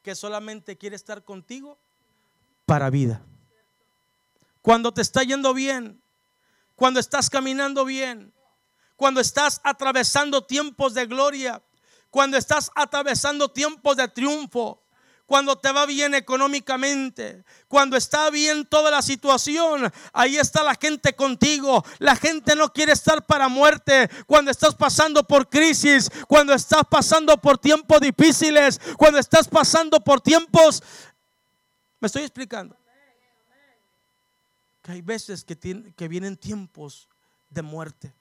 [0.02, 1.78] que solamente quiere estar contigo
[2.66, 3.24] para vida.
[4.64, 6.02] Cuando te está yendo bien,
[6.76, 8.34] cuando estás caminando bien,
[8.96, 11.62] cuando estás atravesando tiempos de gloria,
[12.10, 14.82] cuando estás atravesando tiempos de triunfo,
[15.32, 21.16] cuando te va bien económicamente, cuando está bien toda la situación, ahí está la gente
[21.16, 21.86] contigo.
[22.00, 27.40] La gente no quiere estar para muerte cuando estás pasando por crisis, cuando estás pasando
[27.40, 30.84] por tiempos difíciles, cuando estás pasando por tiempos...
[32.02, 32.76] ¿Me estoy explicando?
[34.82, 35.56] Que hay veces que,
[35.96, 37.08] que vienen tiempos
[37.50, 38.14] de muerte.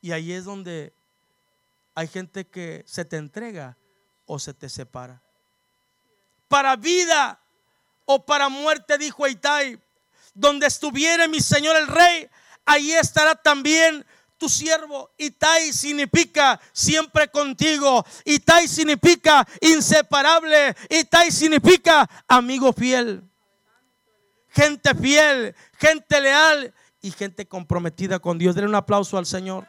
[0.00, 0.92] Y ahí es donde
[1.96, 3.76] hay gente que se te entrega
[4.26, 5.22] o se te separa.
[6.48, 7.40] Para vida
[8.04, 9.80] o para muerte, dijo Itai,
[10.34, 12.28] donde estuviere mi Señor el Rey,
[12.64, 14.04] ahí estará también
[14.38, 15.10] tu siervo.
[15.16, 18.04] Itai significa siempre contigo.
[18.24, 20.76] Itai significa inseparable.
[20.90, 23.22] Itai significa amigo fiel.
[24.50, 26.72] Gente fiel, gente leal
[27.02, 28.54] y gente comprometida con Dios.
[28.54, 29.66] Denle un aplauso al Señor.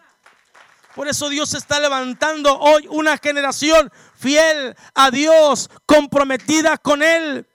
[0.98, 7.46] Por eso Dios está levantando hoy una generación fiel a Dios, comprometida con Él.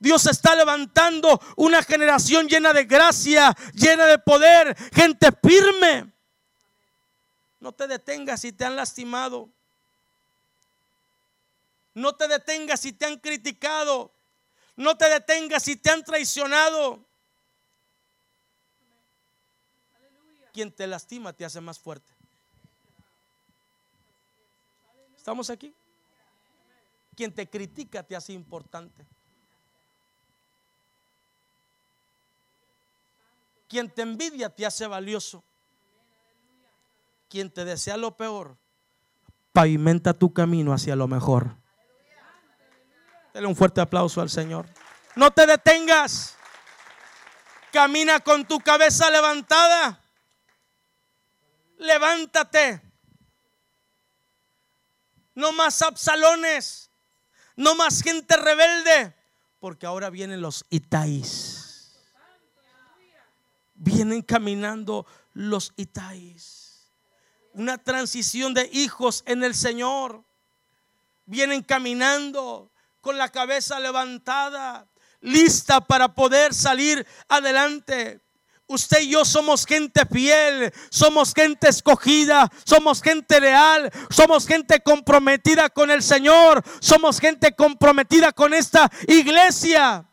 [0.00, 6.12] Dios está levantando una generación llena de gracia, llena de poder, gente firme.
[7.60, 9.48] No te detengas si te han lastimado.
[11.94, 14.12] No te detengas si te han criticado.
[14.74, 17.06] No te detengas si te han traicionado.
[20.54, 22.12] Quien te lastima te hace más fuerte.
[25.16, 25.74] ¿Estamos aquí?
[27.16, 29.04] Quien te critica te hace importante.
[33.68, 35.42] Quien te envidia te hace valioso.
[37.28, 38.56] Quien te desea lo peor,
[39.52, 41.56] pavimenta tu camino hacia lo mejor.
[43.32, 44.66] Dale un fuerte aplauso al Señor.
[45.16, 46.36] No te detengas.
[47.72, 50.03] Camina con tu cabeza levantada
[51.84, 52.80] levántate.
[55.34, 56.90] No más absalones,
[57.56, 59.14] no más gente rebelde,
[59.58, 61.94] porque ahora vienen los itáis.
[63.74, 66.92] Vienen caminando los itáis.
[67.52, 70.24] Una transición de hijos en el Señor.
[71.26, 72.70] Vienen caminando
[73.00, 74.88] con la cabeza levantada,
[75.20, 78.23] lista para poder salir adelante.
[78.66, 85.68] Usted y yo somos gente fiel, somos gente escogida, somos gente leal, somos gente comprometida
[85.68, 90.06] con el Señor, somos gente comprometida con esta iglesia.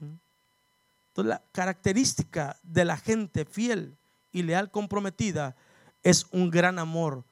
[0.00, 3.96] Entonces, la característica de la gente fiel
[4.32, 5.54] y leal comprometida
[6.02, 7.24] es un gran amor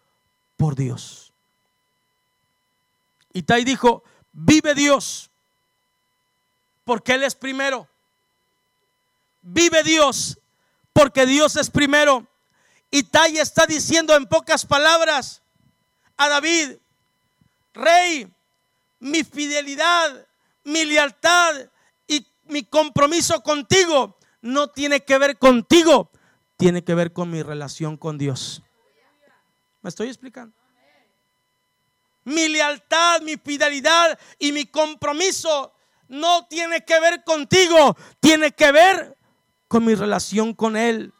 [0.56, 1.32] por Dios.
[3.32, 5.30] Y Tai dijo, vive Dios
[6.86, 7.88] porque Él es primero.
[9.42, 10.38] Vive Dios
[10.92, 12.26] porque Dios es primero.
[12.92, 15.42] Y Tai está diciendo en pocas palabras
[16.16, 16.76] a David,
[17.74, 18.32] Rey,
[19.00, 20.26] mi fidelidad,
[20.62, 21.68] mi lealtad
[22.06, 26.10] y mi compromiso contigo no tiene que ver contigo,
[26.56, 28.62] tiene que ver con mi relación con Dios.
[29.82, 30.56] ¿Me estoy explicando?
[32.22, 35.75] Mi lealtad, mi fidelidad y mi compromiso
[36.08, 39.16] no tiene que ver contigo, tiene que ver
[39.68, 41.12] con mi relación con Él.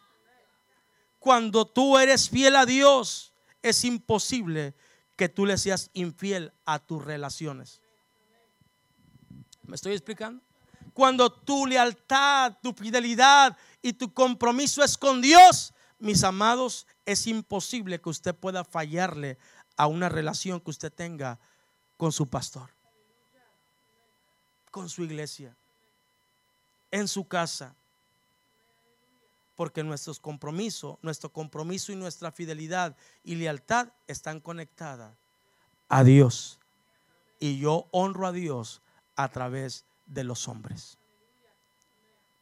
[1.19, 3.33] Cuando tú eres fiel a Dios,
[3.63, 4.75] es imposible
[5.17, 7.81] que tú le seas infiel a tus relaciones.
[9.63, 10.43] ¿Me estoy explicando?
[10.93, 18.01] Cuando tu lealtad, tu fidelidad y tu compromiso es con Dios, mis amados, es imposible
[18.01, 19.39] que usted pueda fallarle
[19.77, 21.39] a una relación que usted tenga
[21.97, 22.71] con su pastor,
[24.77, 25.57] con su iglesia,
[26.91, 27.75] en su casa.
[29.55, 35.17] Porque nuestros compromisos, nuestro compromiso y nuestra fidelidad y lealtad están conectadas
[35.89, 36.61] a Dios.
[37.41, 38.83] Y yo honro a Dios
[39.15, 40.99] a través de los hombres.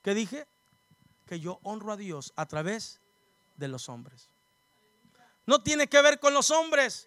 [0.02, 0.48] ¿Qué dije?
[1.26, 3.00] Que yo honro a Dios a través
[3.54, 4.28] de los hombres.
[5.46, 7.06] No tiene que ver con los hombres,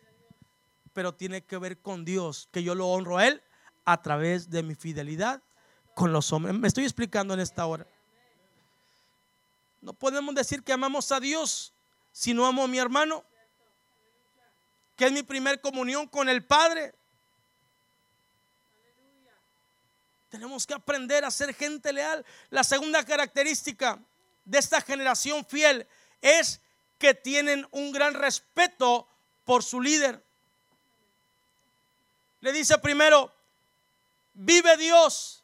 [0.93, 3.43] pero tiene que ver con Dios, que yo lo honro a Él
[3.87, 5.41] a través de mi fidelidad
[5.95, 6.53] con los hombres.
[6.53, 7.87] Me estoy explicando en esta hora.
[9.79, 11.73] No podemos decir que amamos a Dios
[12.11, 13.23] si no amo a mi hermano,
[14.97, 16.95] que es mi primer comunión con el Padre.
[20.27, 22.25] Tenemos que aprender a ser gente leal.
[22.49, 23.97] La segunda característica
[24.43, 25.87] de esta generación fiel
[26.21, 26.59] es
[26.97, 29.07] que tienen un gran respeto
[29.45, 30.21] por su líder.
[32.41, 33.36] Le dice primero,
[34.37, 35.43] vive Dios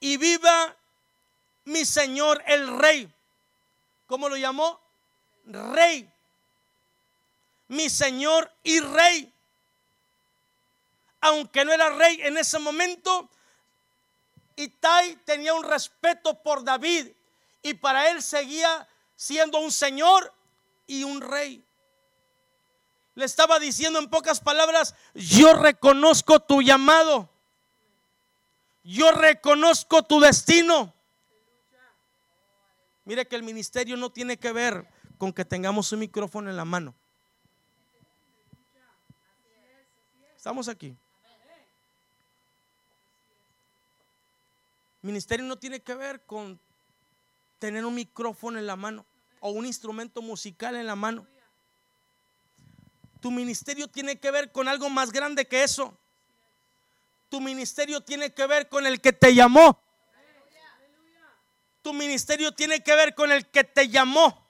[0.00, 0.74] y viva
[1.64, 3.12] mi Señor el Rey.
[4.06, 4.80] ¿Cómo lo llamó?
[5.46, 6.10] Rey.
[7.68, 9.34] Mi Señor y Rey
[11.24, 13.30] aunque no era rey en ese momento,
[14.56, 17.08] Itai tenía un respeto por David
[17.62, 20.30] y para él seguía siendo un señor
[20.86, 21.63] y un rey.
[23.14, 27.30] Le estaba diciendo en pocas palabras, yo reconozco tu llamado,
[28.82, 30.92] yo reconozco tu destino.
[33.04, 34.88] Mire que el ministerio no tiene que ver
[35.18, 36.94] con que tengamos un micrófono en la mano.
[40.36, 40.96] Estamos aquí.
[45.02, 46.58] Ministerio no tiene que ver con
[47.58, 49.06] tener un micrófono en la mano
[49.40, 51.26] o un instrumento musical en la mano.
[53.24, 55.96] Tu ministerio tiene que ver con algo más grande que eso.
[57.30, 59.80] Tu ministerio tiene que ver con el que te llamó.
[61.80, 64.46] Tu ministerio tiene que ver con el que te llamó.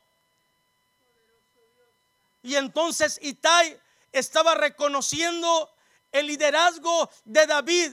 [2.43, 3.79] Y entonces Itai
[4.11, 5.72] estaba reconociendo
[6.11, 7.93] el liderazgo de David.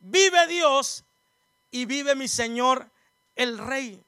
[0.00, 1.04] Vive Dios
[1.70, 2.90] y vive mi Señor
[3.36, 4.02] el Rey.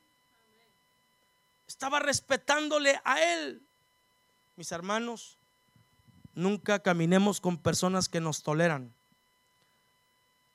[1.68, 3.62] Estaba respetándole a Él.
[4.56, 5.38] Mis hermanos,
[6.34, 8.94] nunca caminemos con personas que nos toleran.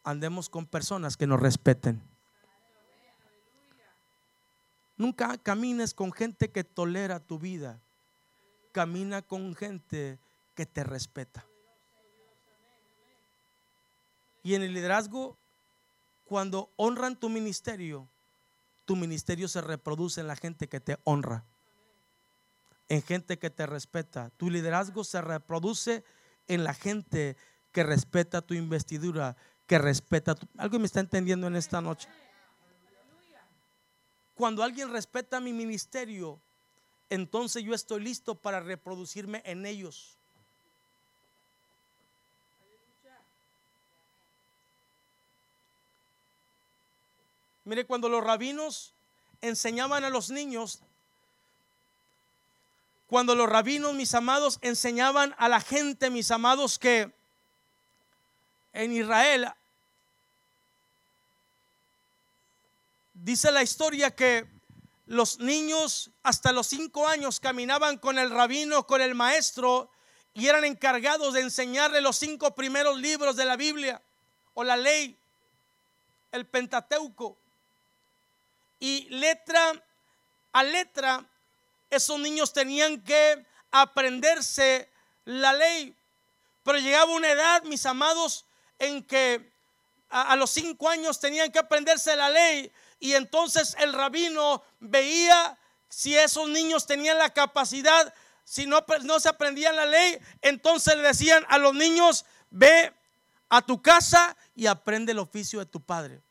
[0.03, 2.01] Andemos con personas que nos respeten.
[4.95, 7.79] Nunca camines con gente que tolera tu vida.
[8.71, 10.19] Camina con gente
[10.55, 11.45] que te respeta.
[14.43, 15.37] Y en el liderazgo
[16.27, 18.07] cuando honran tu ministerio,
[18.85, 21.45] tu ministerio se reproduce en la gente que te honra,
[22.89, 24.31] en gente que te respeta.
[24.37, 26.03] Tu liderazgo se reproduce
[26.47, 27.35] en la gente
[27.71, 29.35] que respeta tu investidura,
[29.65, 30.47] que respeta tu...
[30.57, 32.07] ¿Alguien me está entendiendo en esta noche?
[34.35, 36.39] Cuando alguien respeta mi ministerio,
[37.09, 40.17] entonces yo estoy listo para reproducirme en ellos.
[47.65, 48.93] Mire, cuando los rabinos
[49.41, 50.79] enseñaban a los niños,
[53.07, 57.11] cuando los rabinos, mis amados, enseñaban a la gente, mis amados, que
[58.73, 59.49] en Israel
[63.13, 64.45] dice la historia que
[65.05, 69.89] los niños hasta los cinco años caminaban con el rabino, con el maestro,
[70.33, 74.01] y eran encargados de enseñarle los cinco primeros libros de la Biblia
[74.53, 75.17] o la ley,
[76.31, 77.37] el Pentateuco.
[78.79, 79.73] Y letra
[80.51, 81.25] a letra,
[81.89, 84.89] esos niños tenían que aprenderse
[85.25, 85.95] la ley.
[86.63, 88.45] Pero llegaba una edad, mis amados,
[88.79, 89.51] en que
[90.09, 92.71] a, los cinco años tenían que aprenderse la ley.
[92.99, 95.57] Y entonces el rabino veía
[95.89, 98.13] si esos niños tenían la capacidad,
[98.43, 102.93] si no, no se aprendían la ley, entonces le decían a los niños, ve
[103.49, 106.21] a tu casa y aprende el oficio de tu padre.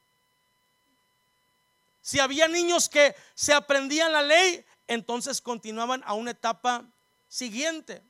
[2.02, 6.84] Si había niños que se aprendían la ley, entonces continuaban a una etapa
[7.28, 8.02] siguiente.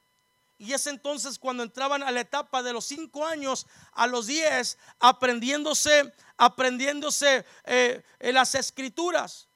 [0.58, 4.78] Y es entonces cuando entraban a la etapa de los cinco años a los diez,
[4.98, 9.48] aprendiéndose, aprendiéndose eh, las escrituras.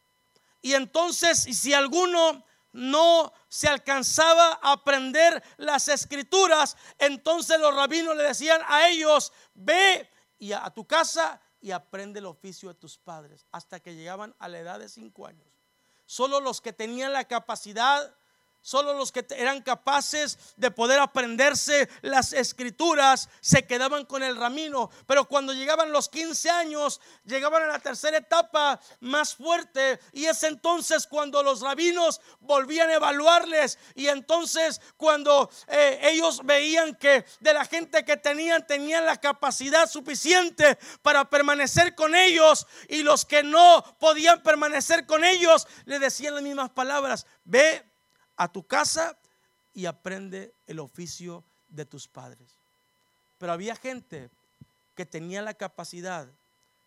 [0.61, 8.25] Y entonces, si alguno no se alcanzaba a aprender las escrituras, entonces los rabinos le
[8.25, 10.09] decían a ellos, ve
[10.39, 14.49] y a, tu casa y aprende el oficio de tus padres, hasta que llegaban a
[14.49, 15.50] la edad de cinco años.
[16.11, 18.17] Solo los que tenían la capacidad
[18.63, 24.91] Solo los que eran capaces de poder aprenderse las escrituras se quedaban con el ramino.
[25.07, 29.99] Pero cuando llegaban los 15 años, llegaban a la tercera etapa más fuerte.
[30.13, 33.79] Y es entonces cuando los rabinos volvían a evaluarles.
[33.95, 39.89] Y entonces cuando eh, ellos veían que de la gente que tenían, tenían la capacidad
[39.89, 42.67] suficiente para permanecer con ellos.
[42.89, 47.27] Y los que no podían permanecer con ellos, le decían las mismas palabras.
[47.45, 47.90] Ve
[48.41, 49.19] a tu casa
[49.75, 52.57] y aprende el oficio de tus padres.
[53.37, 54.31] Pero había gente
[54.95, 56.27] que tenía la capacidad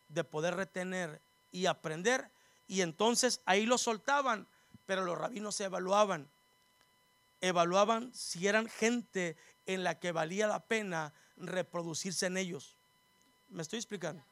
[0.10, 2.28] de poder retener y aprender
[2.68, 4.48] y entonces ahí lo soltaban,
[4.88, 6.28] pero los rabinos se evaluaban.
[7.40, 9.38] Evaluaban si eran gente
[9.68, 12.76] en la que valía la pena reproducirse en ellos.
[13.50, 14.24] ¿Me estoy explicando?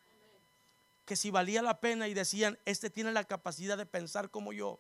[1.06, 4.80] Que si valía la pena y decían, este tiene la capacidad de pensar como yo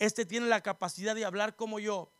[0.00, 2.10] este tiene la capacidad de hablar como yo.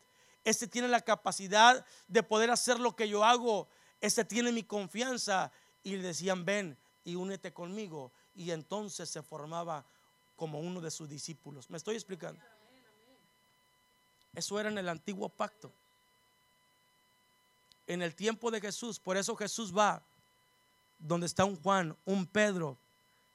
[0.45, 3.67] Este tiene la capacidad de poder hacer lo que yo hago.
[3.99, 5.51] Este tiene mi confianza.
[5.83, 8.11] Y le decían, ven y únete conmigo.
[8.35, 9.83] Y entonces se formaba
[10.35, 11.71] como uno de sus discípulos.
[11.71, 12.39] ¿Me estoy explicando?
[14.35, 15.73] Eso era en el antiguo pacto.
[17.87, 18.99] En el tiempo de Jesús.
[18.99, 20.03] Por eso Jesús va
[20.99, 22.77] donde está un Juan, un Pedro,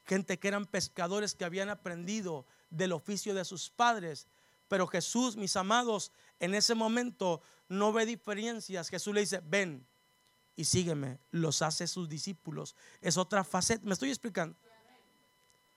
[0.05, 4.28] gente que eran pescadores que habían aprendido del oficio de sus padres
[4.69, 8.89] pero Jesús, mis amados, en ese momento no ve diferencias.
[8.89, 9.87] Jesús le dice, ven
[10.57, 11.19] y sígueme.
[11.31, 12.75] Los hace sus discípulos.
[13.01, 13.85] Es otra faceta.
[13.85, 14.57] ¿Me estoy explicando?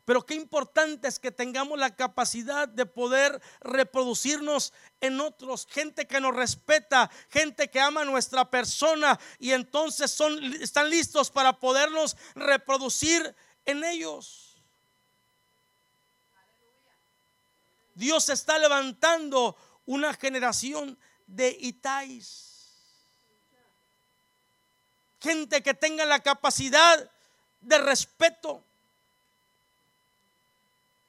[0.10, 6.20] Pero qué importante es que tengamos la capacidad de poder reproducirnos en otros, gente que
[6.20, 13.36] nos respeta, gente que ama nuestra persona y entonces son, están listos para podernos reproducir
[13.66, 14.49] en ellos.
[17.96, 22.50] Dios está levantando una generación de Itais.
[25.22, 27.10] Gente que tenga la capacidad
[27.62, 28.64] de respeto.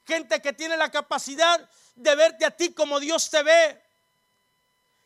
[0.05, 3.81] Gente que tiene la capacidad de verte a ti como Dios te ve.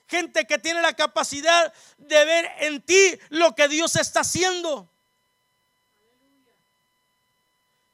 [0.07, 4.89] Gente que tiene la capacidad de ver en ti lo que Dios está haciendo.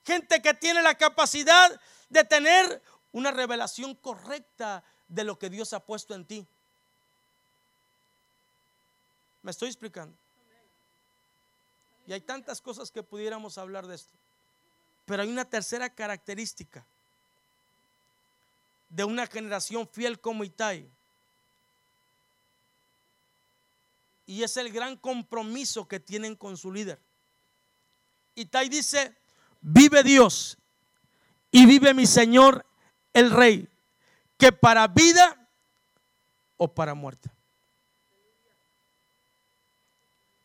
[0.06, 1.80] Gente que tiene la capacidad
[2.10, 6.48] de tener una revelación correcta de lo que Dios ha puesto en ti.
[9.44, 10.16] ¿Me estoy explicando?
[12.08, 14.14] Y hay tantas cosas que pudiéramos hablar de esto.
[15.06, 16.86] Pero hay una tercera característica
[18.90, 20.90] de una generación fiel como Itai.
[24.26, 27.00] Y es el gran compromiso que tienen con su líder.
[28.36, 29.18] Itai dice,
[29.60, 30.58] vive Dios
[31.52, 32.66] y vive mi Señor
[33.14, 33.68] el rey
[34.38, 35.38] que para vida
[36.58, 37.30] o para muerte.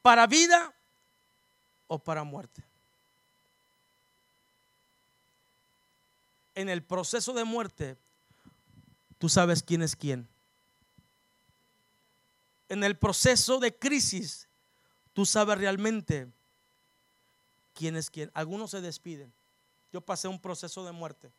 [0.03, 0.75] Para vida
[1.87, 2.63] o para muerte.
[6.55, 7.97] En el proceso de muerte,
[9.19, 10.29] tú sabes quién es quién.
[12.69, 14.49] En el proceso de crisis,
[15.13, 16.33] tú sabes realmente
[17.75, 18.31] quién es quién.
[18.35, 19.33] Algunos se despiden.
[19.93, 21.33] Yo pasé un proceso de muerte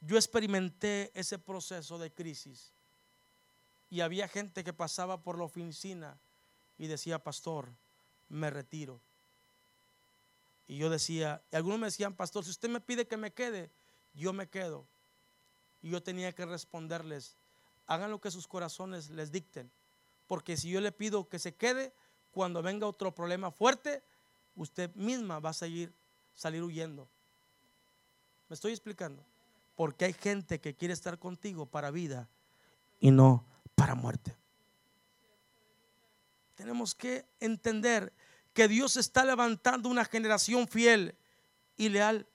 [0.00, 2.72] yo experimenté ese proceso de crisis
[3.90, 6.16] y había gente que pasaba por la oficina
[6.78, 7.68] y decía, pastor,
[8.28, 9.00] me retiro.
[10.68, 13.70] Y yo decía, y algunos me decían, pastor, si usted me pide que me quede,
[14.14, 14.86] yo me quedo.
[15.82, 17.36] Y yo tenía que responderles,
[17.86, 19.70] hagan lo que sus corazones les dicten.
[20.26, 21.92] Porque si yo le pido que se quede,
[22.32, 24.02] cuando venga otro problema fuerte,
[24.56, 25.92] usted misma va a seguir,
[26.34, 27.08] salir huyendo.
[28.48, 29.24] ¿Me estoy explicando?
[29.78, 32.28] Porque hay gente que quiere estar contigo para vida
[32.98, 34.36] y no para muerte.
[36.56, 38.12] Tenemos que entender
[38.52, 41.16] que Dios está levantando una generación fiel
[41.76, 42.26] y leal,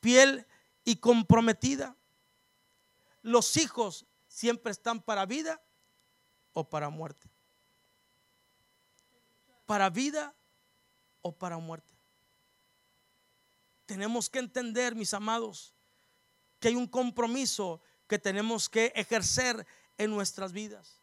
[0.00, 0.46] fiel
[0.86, 1.98] y comprometida.
[3.20, 5.60] Los hijos siempre están para vida
[6.54, 7.28] o para muerte.
[9.66, 10.34] Para vida
[11.20, 11.92] o para muerte.
[13.84, 15.71] Tenemos que entender, mis amados,
[16.62, 19.66] que hay un compromiso que tenemos que ejercer
[19.98, 21.00] en nuestras vidas.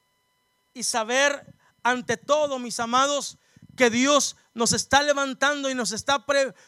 [0.74, 1.54] y saber
[1.84, 3.38] ante todo, mis amados,
[3.76, 6.26] que Dios nos está levantando y nos está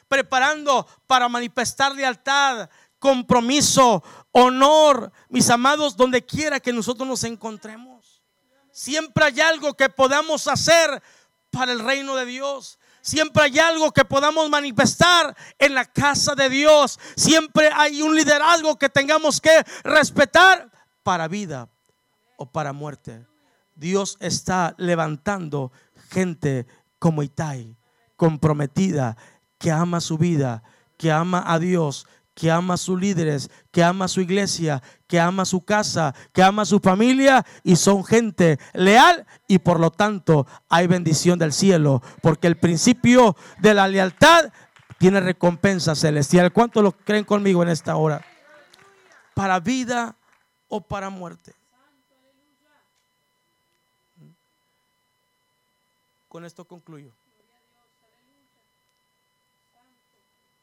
[0.07, 2.69] preparando para manifestar lealtad,
[2.99, 8.21] compromiso, honor, mis amados, donde quiera que nosotros nos encontremos.
[8.71, 11.01] Siempre hay algo que podamos hacer
[11.51, 12.79] para el reino de Dios.
[13.01, 16.99] Siempre hay algo que podamos manifestar en la casa de Dios.
[17.15, 20.71] Siempre hay un liderazgo que tengamos que respetar
[21.03, 21.69] para vida
[22.37, 23.25] o para muerte.
[23.75, 25.71] Dios está levantando
[26.09, 26.67] gente
[26.99, 27.75] como Itai,
[28.15, 29.17] comprometida,
[29.57, 30.61] que ama su vida,
[30.97, 35.19] que ama a Dios, que ama a sus líderes, que ama a su iglesia, que
[35.19, 39.79] ama a su casa, que ama a su familia y son gente leal y por
[39.79, 44.51] lo tanto hay bendición del cielo, porque el principio de la lealtad
[44.97, 46.53] tiene recompensa celestial.
[46.53, 48.23] ¿Cuántos lo creen conmigo en esta hora?
[49.33, 50.15] Para vida
[50.67, 51.53] o para muerte.
[56.27, 57.11] Con esto concluyo.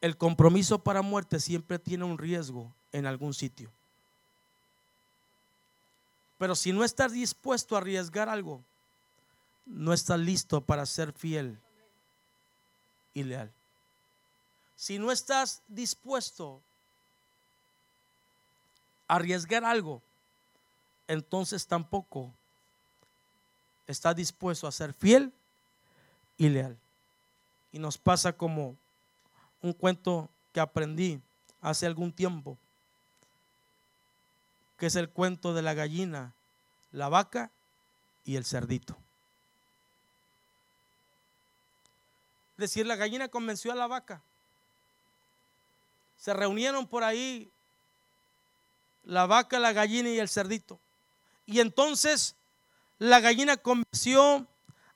[0.00, 3.70] El compromiso para muerte siempre tiene un riesgo en algún sitio.
[6.38, 8.62] Pero si no estás dispuesto a arriesgar algo,
[9.66, 11.58] no estás listo para ser fiel
[13.12, 13.50] y leal.
[14.76, 16.62] Si no estás dispuesto
[19.08, 20.00] a arriesgar algo,
[21.08, 22.32] entonces tampoco
[23.88, 25.32] estás dispuesto a ser fiel
[26.36, 26.76] y leal.
[27.72, 28.76] Y nos pasa como
[29.62, 31.20] un cuento que aprendí
[31.60, 32.58] hace algún tiempo,
[34.78, 36.32] que es el cuento de la gallina,
[36.92, 37.50] la vaca
[38.24, 38.96] y el cerdito.
[42.52, 44.20] Es decir, la gallina convenció a la vaca.
[46.16, 47.50] Se reunieron por ahí
[49.04, 50.80] la vaca, la gallina y el cerdito.
[51.46, 52.34] Y entonces
[52.98, 54.46] la gallina convenció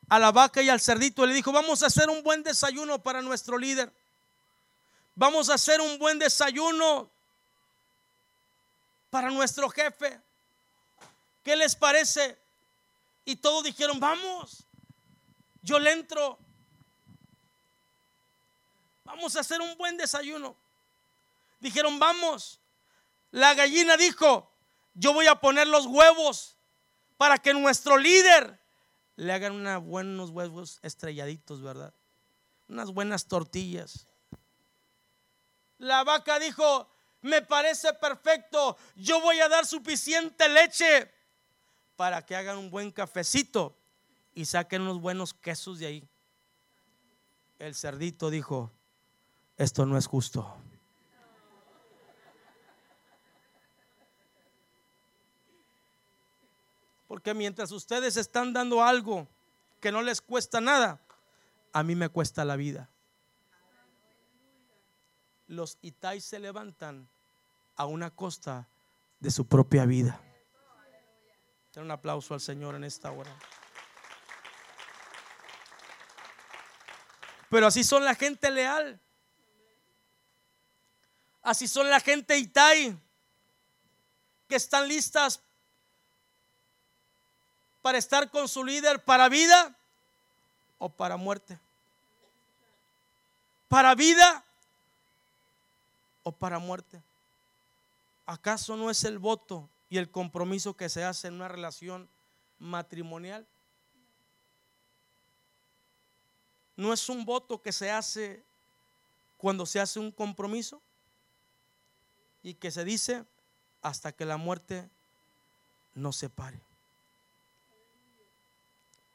[0.08, 3.22] a la vaca y al cerdito le dijo, vamos a hacer un buen desayuno para
[3.22, 3.92] nuestro líder.
[5.14, 7.10] Vamos a hacer un buen desayuno
[9.10, 10.20] para nuestro jefe.
[11.42, 12.38] ¿Qué les parece?
[13.24, 14.64] Y todos dijeron, vamos,
[15.62, 16.38] yo le entro.
[19.04, 20.56] Vamos a hacer un buen desayuno.
[21.60, 22.58] Dijeron, vamos.
[23.30, 24.50] La gallina dijo,
[24.94, 26.56] yo voy a poner los huevos
[27.16, 28.58] para que nuestro líder
[29.16, 31.92] le hagan unos buenos huevos estrelladitos, ¿verdad?
[32.68, 34.06] Unas buenas tortillas.
[35.82, 36.88] La vaca dijo,
[37.22, 41.12] me parece perfecto, yo voy a dar suficiente leche
[41.96, 43.76] para que hagan un buen cafecito
[44.32, 46.08] y saquen unos buenos quesos de ahí.
[47.58, 48.70] El cerdito dijo,
[49.56, 50.56] esto no es justo.
[57.08, 59.26] Porque mientras ustedes están dando algo
[59.80, 61.00] que no les cuesta nada,
[61.72, 62.91] a mí me cuesta la vida
[65.46, 67.08] los Itai se levantan
[67.76, 68.68] a una costa
[69.20, 70.20] de su propia vida.
[71.76, 73.34] Un aplauso al Señor en esta hora.
[77.48, 79.00] Pero así son la gente leal.
[81.42, 82.98] Así son la gente Itai
[84.48, 85.40] que están listas
[87.80, 89.76] para estar con su líder para vida
[90.78, 91.58] o para muerte.
[93.68, 94.44] Para vida
[96.22, 97.02] o para muerte?
[98.26, 102.08] ¿Acaso no es el voto y el compromiso que se hace en una relación
[102.58, 103.46] matrimonial?
[106.76, 108.42] ¿No es un voto que se hace
[109.36, 110.80] cuando se hace un compromiso?
[112.42, 113.24] Y que se dice
[113.82, 114.88] hasta que la muerte
[115.94, 116.60] nos separe.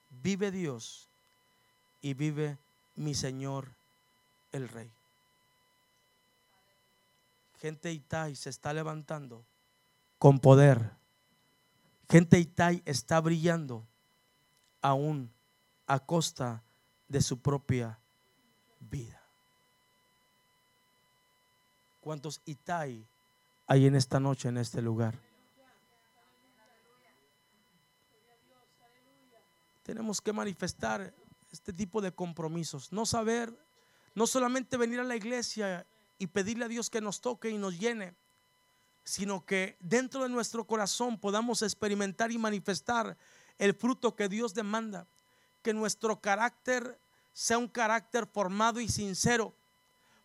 [0.09, 1.07] Vive Dios
[2.01, 2.57] y vive
[2.95, 3.69] mi Señor
[4.51, 4.96] el Rey.
[7.57, 9.45] Gente Itai se está levantando
[10.19, 10.91] con poder.
[12.09, 13.87] Gente Itai está brillando
[14.81, 15.31] aún
[15.87, 16.63] a costa
[17.07, 17.99] de su propia
[18.79, 19.21] vida.
[22.01, 23.05] ¿Cuántos Itai
[23.65, 25.19] hay en esta noche, en este lugar?
[29.83, 31.13] Tenemos que manifestar
[31.51, 32.91] este tipo de compromisos.
[32.91, 33.53] No saber,
[34.15, 35.85] no solamente venir a la iglesia
[36.19, 38.15] y pedirle a Dios que nos toque y nos llene,
[39.03, 43.17] sino que dentro de nuestro corazón podamos experimentar y manifestar
[43.57, 45.07] el fruto que Dios demanda,
[45.61, 46.99] que nuestro carácter
[47.33, 49.53] sea un carácter formado y sincero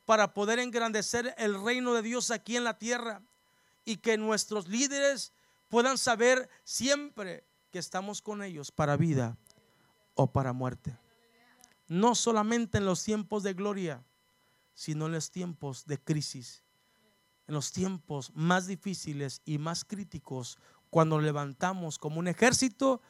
[0.04, 3.22] para poder engrandecer el reino de Dios aquí en la tierra
[3.84, 5.32] y que nuestros líderes
[5.68, 9.36] puedan saber siempre que estamos con ellos para vida
[10.14, 10.96] o para muerte.
[11.88, 14.02] No solamente en los tiempos de gloria,
[14.74, 16.62] sino en los tiempos de crisis,
[17.46, 20.58] en los tiempos más difíciles y más críticos,
[20.90, 23.00] cuando levantamos como un ejército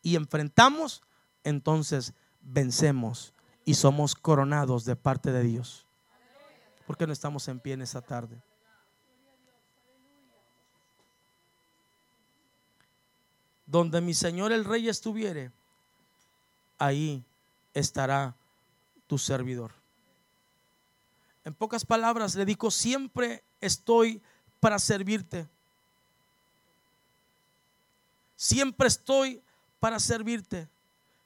[0.00, 1.02] y enfrentamos,
[1.44, 5.86] entonces vencemos y somos coronados de parte de Dios.
[6.86, 8.42] ¿Por qué no estamos en pie en esta tarde?
[13.66, 15.50] Donde mi Señor el Rey estuviere,
[16.78, 17.24] ahí
[17.72, 18.36] estará
[19.06, 19.81] tu servidor.
[21.44, 24.22] En pocas palabras le digo, siempre estoy
[24.60, 25.48] para servirte.
[28.36, 29.42] Siempre estoy
[29.80, 30.68] para servirte.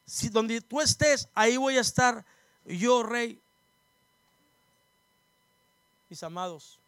[0.06, 2.24] Si donde tú estés, ahí voy a estar
[2.64, 3.40] yo, rey.
[6.08, 6.78] Mis amados,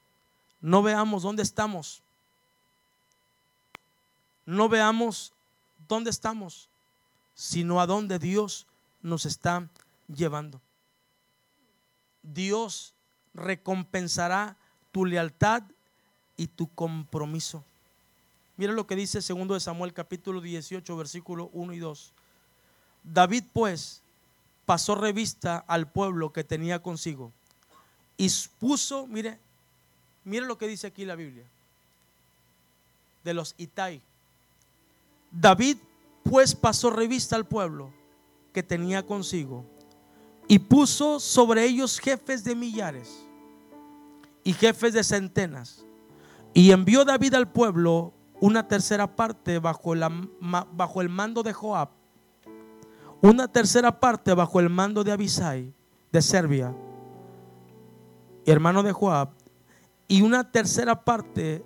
[0.61, 2.03] no veamos dónde estamos.
[4.47, 5.33] No veamos
[5.87, 6.68] dónde estamos,
[7.35, 8.66] sino a dónde Dios
[9.03, 9.68] nos está
[10.07, 10.61] llevando.
[12.22, 12.95] Dios
[13.39, 14.57] recompensará
[14.93, 15.62] tu lealtad
[16.36, 17.64] y tu compromiso.
[18.57, 22.12] Mira lo que dice segundo de Samuel capítulo 18 versículo 1 y 2.
[23.05, 24.03] David pues
[24.66, 27.32] pasó revista al pueblo que tenía consigo
[28.16, 28.28] y
[28.59, 29.39] puso, mire,
[30.24, 31.45] mire lo que dice aquí la Biblia,
[33.22, 34.03] de los Itai.
[35.30, 35.76] David
[36.24, 37.93] pues pasó revista al pueblo
[38.53, 39.64] que tenía consigo
[40.49, 43.28] y puso sobre ellos jefes de millares
[44.49, 45.84] y jefes de centenas.
[46.55, 49.92] Y envió David al pueblo una tercera parte bajo,
[50.72, 51.90] bajo el mando de Joab,
[53.20, 55.74] una tercera parte bajo el mando de Abisai
[56.11, 56.74] de Serbia,
[58.46, 59.34] hermano de Joab,
[60.07, 61.62] y una tercera parte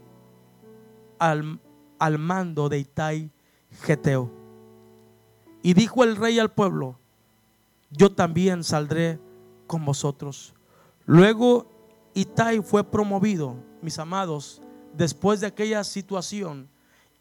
[1.20, 1.60] al,
[2.00, 3.30] al mando de Itai
[3.82, 4.28] Geteo.
[5.62, 6.98] Y dijo el rey al pueblo,
[7.92, 9.20] yo también saldré
[9.68, 10.52] con vosotros.
[11.06, 11.71] Luego
[12.14, 14.60] Itai fue promovido, mis amados,
[14.94, 16.68] después de aquella situación,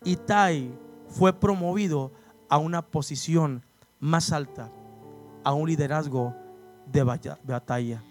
[0.03, 0.71] Itai
[1.07, 2.11] fue promovido
[2.49, 3.63] a una posición
[3.99, 4.69] más alta,
[5.43, 6.35] a un liderazgo
[6.91, 8.03] de batalla.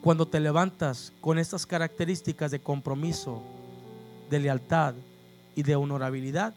[0.00, 3.42] Cuando te levantas con estas características de compromiso,
[4.30, 4.94] de lealtad
[5.56, 6.54] y de honorabilidad,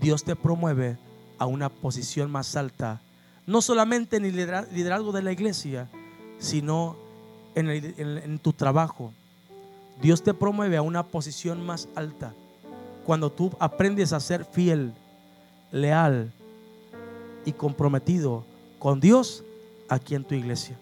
[0.00, 0.98] Dios te promueve
[1.38, 3.00] a una posición más alta,
[3.46, 4.34] no solamente en el
[4.72, 5.88] liderazgo de la iglesia,
[6.38, 6.96] sino
[7.54, 9.12] en, tu trabajo.
[10.00, 12.34] Dios te promueve a una posición más alta
[13.04, 14.92] cuando tú aprendes a ser fiel,
[15.70, 16.32] leal
[17.44, 18.44] y comprometido
[18.78, 19.44] con Dios
[19.88, 20.76] aquí en tu iglesia.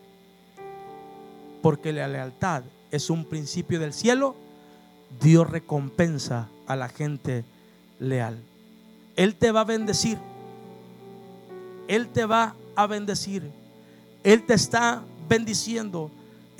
[1.63, 4.35] Porque la lealtad es un principio del cielo,
[5.21, 7.45] Dios recompensa a la gente
[7.99, 8.39] leal.
[9.17, 10.19] Él te va a bendecir.
[11.89, 13.51] Él te va a bendecir.
[14.23, 16.11] Él te está bendiciendo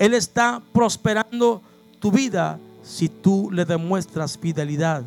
[0.01, 1.61] él está prosperando
[1.99, 5.03] tu vida si tú le demuestras fidelidad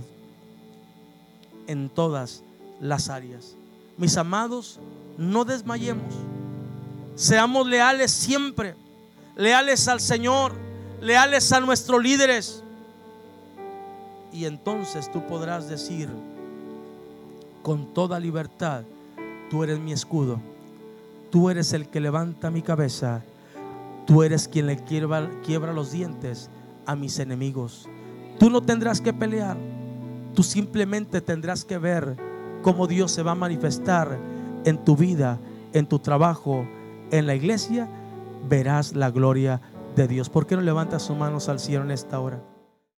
[1.67, 2.45] en todas
[2.81, 3.57] las áreas.
[3.97, 4.79] Mis amados,
[5.19, 6.15] no desmayemos.
[7.17, 8.77] Seamos leales siempre.
[9.35, 10.53] Leales al Señor.
[11.01, 12.63] Leales a nuestros líderes.
[14.33, 16.09] Y entonces tú podrás decir
[17.65, 18.85] con toda libertad,
[19.51, 20.39] tú eres mi escudo.
[21.33, 23.25] Tú eres el que levanta mi cabeza
[24.07, 26.51] Tú eres quien le quiebra, los dientes
[26.87, 27.89] a mis enemigos.
[28.39, 29.57] Tú no tendrás que pelear.
[30.35, 32.17] Tú simplemente tendrás que ver
[32.63, 34.19] cómo Dios se va a manifestar
[34.65, 35.39] en tu vida,
[35.73, 36.67] en tu trabajo,
[37.11, 37.89] en la iglesia.
[38.49, 39.61] Verás la gloria
[39.97, 40.29] de Dios.
[40.29, 42.43] ¿Por qué no levantas sus manos al cielo en esta hora?